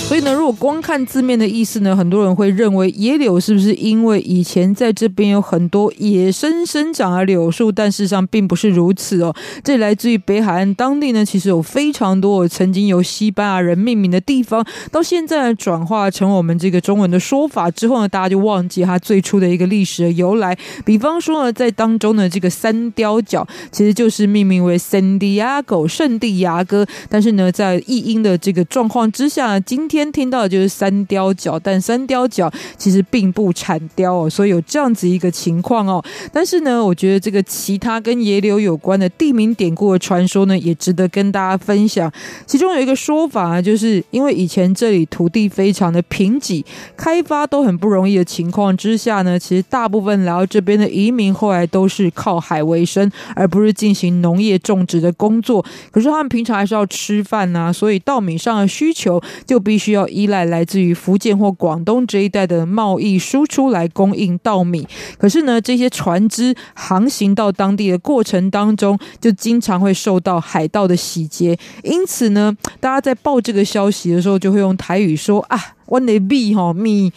[0.06, 7.72] 所以呢，如果光看字面的意思呢，很多人会认为野柳是不是因为以前在这边有很多野生生长的柳树？
[7.72, 9.34] 但事实上并不是如此哦。
[9.64, 20.56] 这来自于北海岸当地呢，其实有非常多曾经由西班牙人命名的地方，到现在转化成我们这个中文的说法之后呢，大家就忘记它最初的一个历史的由来。
[20.84, 26.86] 比方说呢，在当中的这个三貂角，其实就是命名为圣地亚哥，圣地牙哥。
[27.08, 29.95] 但是呢，在译音的这个状况之下，今天。
[29.96, 36.04] 天听到的就是三貂角，但三貂角其实并不产貂哦，所以有这样子一个情况哦。
[36.30, 42.12] 但是呢，我觉得这个其他跟野柳有关的地名典故的传说呢，也值得跟大家分享。
[42.44, 46.62] 其中有一个说法啊，就是因为以前这里土地非常的贫瘠，
[46.94, 55.64] 开发都很不容易的情况之下呢，其实大部分来到这边的移民后来都是靠海为生，而不是进行农业种植的工作。
[55.90, 59.85] 可是他们平常还是要吃饭呐，所以稻米上的需求就必须。
[59.86, 64.84] 需要依赖来自于福建或广东这一带的贸易输出来供应稻米。
[65.16, 71.56] 可是呢，这些船只航行到当地的过程当中，就经常会受到海盗的洗劫。
[71.84, 75.56] 因此呢，大家在报这个消息的时候，就会用台语说啊，
[75.86, 77.12] 我的米哈米，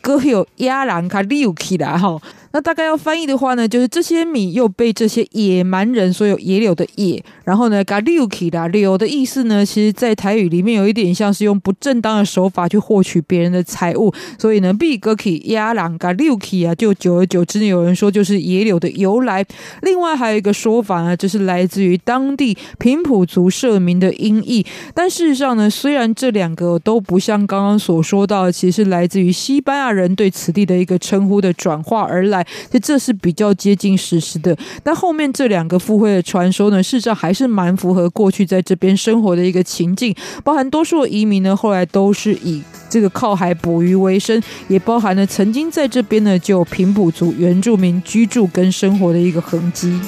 [0.00, 2.20] 哥有亚兰卡溜起来哈。
[2.52, 19.44] 那大概要翻译的话呢，就是这些米又被这些野蛮人所有野柳的野，然后呢，嘎溜起啦，柳的意思呢，其实在台语里面有一点像是用不正当的手法去获取别人的财物，所以呢，比哥起亚朗嘎溜起啊，就久而久之，有人说就是野柳的由来。
[19.82, 24.64] 另外还有一个说法呢，就是来自于当地平埔族社民的音译。
[24.94, 32.46] 但事实上呢，虽然这两个都不像刚刚所说到，其实来自于西班牙人对此地的一个称呼的转化而来。
[32.70, 49.98] 这这是比较接近事实的，但后面这两个附会的传说呢，事实上还是蛮符合过去在这边生活的一个情境，包含多数移民呢，后来都是以这个靠海捕鱼为生，也包含了曾经在这边呢就平埔族原住民居住跟生活的一个痕迹。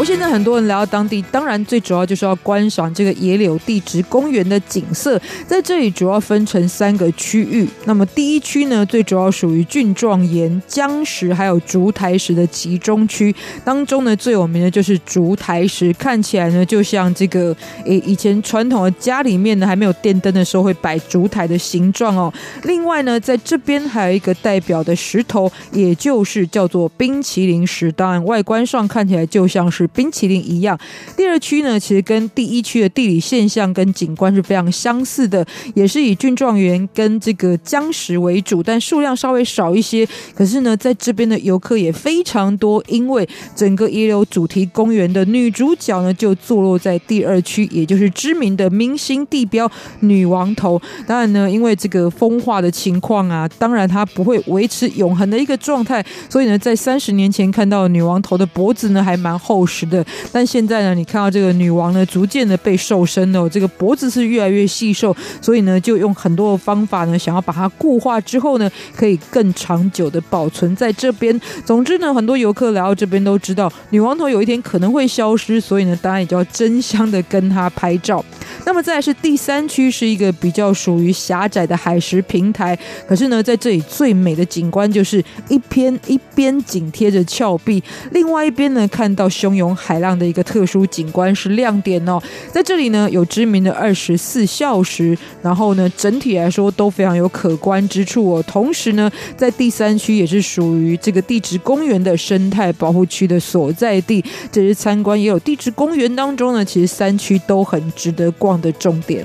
[0.00, 5.20] 我现在很多人来到当地，当然最主要就是要观赏这个野柳地质公园的景色。
[5.46, 7.68] 在这里主要分成三个区域。
[7.84, 13.34] 那么第一区呢，最主要属于菌状岩、浆石还有烛台石的集中区。
[13.62, 22.32] 当中呢，最有名的就是烛台石，看起来呢就像这个诶以前传统的家里面呢还没有电灯的时候会摆烛台的形状哦。
[22.62, 29.89] 另外呢，在这边还有一个代表的石头，也就是叫做冰淇淋石，当然外观上看起来就像是。
[29.94, 30.78] 冰淇淋一样。
[31.16, 40.06] 第二区呢，其实跟第一区的地理现象跟景观是非常相似的，也是以菌状岩跟这个浆石为主，但数量稍微少一些。
[40.34, 49.70] 可是呢，在这边的游客也非常多，因为整个野柳主题公园的女主角呢，就坐落在第二区，也就是知名的明星地标
[50.00, 50.80] 女王头。
[51.06, 59.79] 当然呢，因为这个风化的情况啊，当然它不会维持永恒的一个状态，所以呢，在三十年前看到女王头的脖子呢，还蛮厚实。
[59.86, 71.38] 的，但现在呢，你看到这个女王呢，逐渐的被瘦身了，这个脖子是越来越细瘦，所以呢，就用很多的方法呢，想要把它固化之后呢，可以更长久的保存在这边。
[71.64, 78.24] 总之呢，很多游客来到这边都知道，女王头有一天可能会消失，所以呢，当然也就要争相的跟她拍照。
[78.66, 82.78] 那么再来是第三区，是一个比较属于狭窄的海蚀平台，
[83.08, 89.69] 可是呢，在这里最美的景观就是一边一边紧贴着峭壁，另外一边呢，看到汹涌。
[89.74, 92.20] 海浪的一个特殊景观是亮点哦，
[92.52, 98.42] 在这里呢，有知名的二十四孝时，然后呢，整体来说都非常有可观之处哦。
[98.46, 109.24] 同时呢，在第三区也是属于这个地质公园的生态保护区的所在地，这是参观也有地质公园当中呢，其实三区都很值得逛的重点。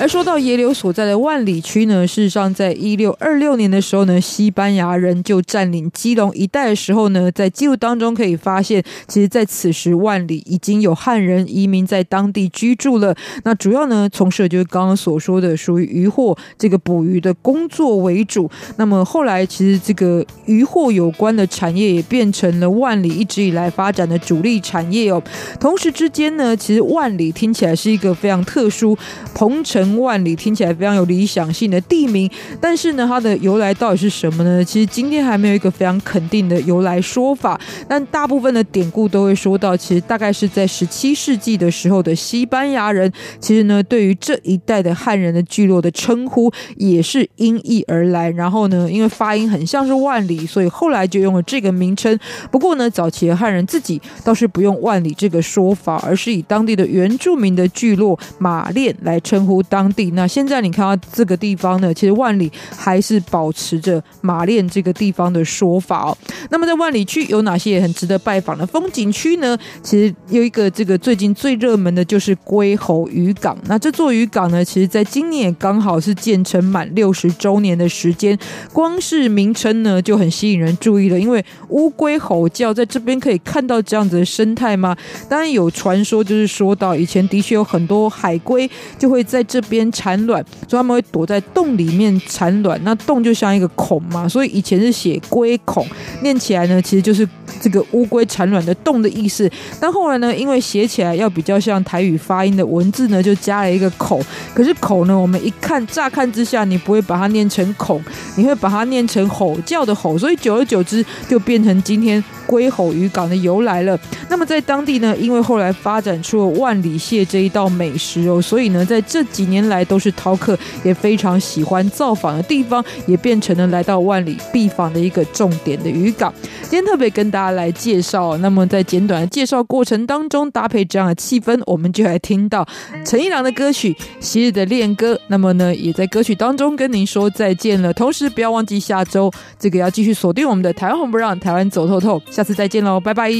[0.00, 13.16] 而说到野柳所在的万里区呢，事实上，在一六二六年的时候呢，西班牙人就占领基隆一带的时候呢，在记录当中可以发现，其实在此时万里已经有汉人移民在当地居住了。
[13.44, 18.50] 那主要呢，从事的就是刚刚所说的属于渔获这个捕鱼的工作为主。
[18.76, 25.22] 那么后来，其实这个渔获有关的产业也变成了万里一直以来发展的主力产业哦。
[25.58, 28.98] 同时之间呢，其实万里听起来是一个非常特殊，
[29.34, 29.64] 鹏
[29.98, 32.30] 万里听起来非常有理想性的地名，
[32.60, 34.64] 但是呢，它的由来到底是什么呢？
[34.64, 37.60] 其实今天还没有一个非常肯定的由来说法。
[37.88, 43.10] 但大部分的典故都会说到，其实大概是在十七世纪的时候的西班牙人，
[43.40, 48.30] 其实呢，对于这一带的汉人的聚落的称呼也是音译而来。
[48.30, 52.18] 然后呢，因为发音很像是万里，所以后来就用了这个名称。
[52.50, 59.62] 不过呢，早期的汉人自己倒是不用万里这个说法，而是以当地的原住民的聚落马练来称呼。
[59.74, 60.12] 当地。
[60.12, 66.16] 那现在你看到这个地方呢，其实万里还是保持着马练这个地方的说法哦。
[66.50, 69.58] 那么在万里区有哪些也很值得拜访的风景区呢？
[69.82, 73.58] 其实有一个这个最近最热门的就是龟吼渔港。
[73.66, 78.38] 那这座渔港呢，其实在今年也刚好是建成满六十周年的时间，
[78.72, 84.96] 光是名称呢就很吸引人注意了，因为乌龟吼叫，在这边可以看到这样子的生态吗？
[85.28, 89.90] 当然有传说，就是说到以前的确有很多海龟就会在这边。
[89.94, 92.78] 产卵，所以他们会躲在洞里面产卵。
[92.82, 95.86] 那洞就像一个孔嘛，所以以前是写龟孔，
[96.22, 97.26] 念起来呢，其实就是
[97.60, 99.48] 这个乌龟产卵的洞的意思。
[99.80, 104.20] 但后来呢，因为写起来要比较像台语发音的文字呢，就加了一个口。
[104.52, 108.02] 可是口呢，我们一看，乍看之下，你不会把它念成孔，
[108.36, 112.22] 你会把它念成吼叫的吼，所以久而久之就变成今天
[112.54, 113.98] 龟吼渔港的由来了。
[114.28, 126.32] 那么在当地呢，因为后来发展出了万里蟹这一道美食哦，所以呢，在这几年来都是饕客也非常喜欢造访的地方，也变成了来到万里必访的一个重点的渔港。
[126.62, 132.64] 今天特别跟大家来介绍，那么在简短的介绍过程当中，搭配这样的气氛，我们就来听到
[133.04, 135.14] 陈一郎的歌曲《昔日的恋歌》。
[135.26, 137.92] 那么呢，也在歌曲当中跟您说再见了。
[137.92, 142.22] 同时，不要忘记下周这个要继续锁定我们的台湾红不让，台湾走透透。
[142.30, 143.30] 下次再见喽，拜拜。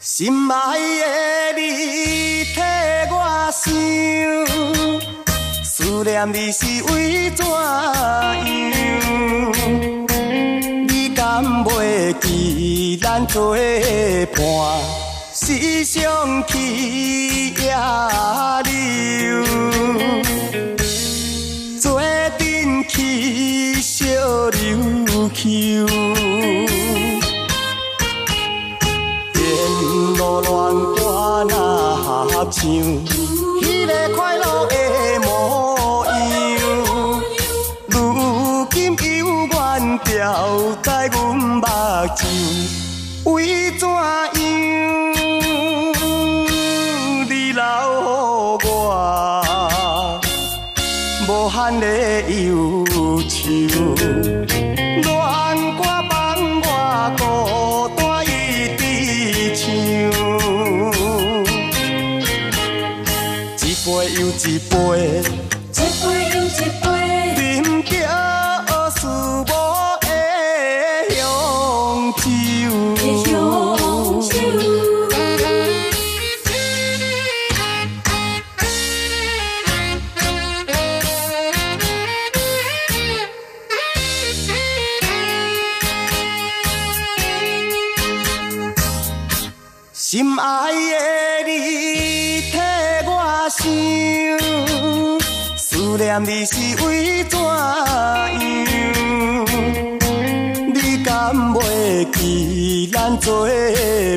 [0.00, 0.78] 心爱
[1.52, 2.60] 的你替
[3.08, 3.14] 我
[3.52, 3.70] 想，
[5.64, 7.54] 思念你是为怎样？
[11.40, 13.62] 你敢袂记咱作伴，
[15.32, 17.76] 时常去野
[18.64, 19.44] 柳，
[21.80, 22.00] 做
[22.40, 24.04] 阵去小
[24.50, 25.44] 琉球。
[29.34, 29.44] 沿
[30.16, 31.54] 路乱歌若
[31.96, 32.64] 合唱，
[33.62, 34.74] 迄个快乐的
[35.20, 35.67] 模
[40.06, 42.26] 原牢在阮目睭，
[43.24, 43.94] 为怎样？
[47.28, 47.62] 你留
[48.62, 49.42] 予我
[51.28, 51.86] 无限的
[52.30, 52.84] 忧
[53.28, 53.34] 愁。
[64.44, 64.74] 一杯，
[65.74, 66.48] 一杯又一
[66.80, 66.86] 杯，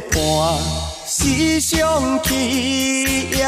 [0.09, 0.59] 伴，
[1.05, 3.45] 时常去野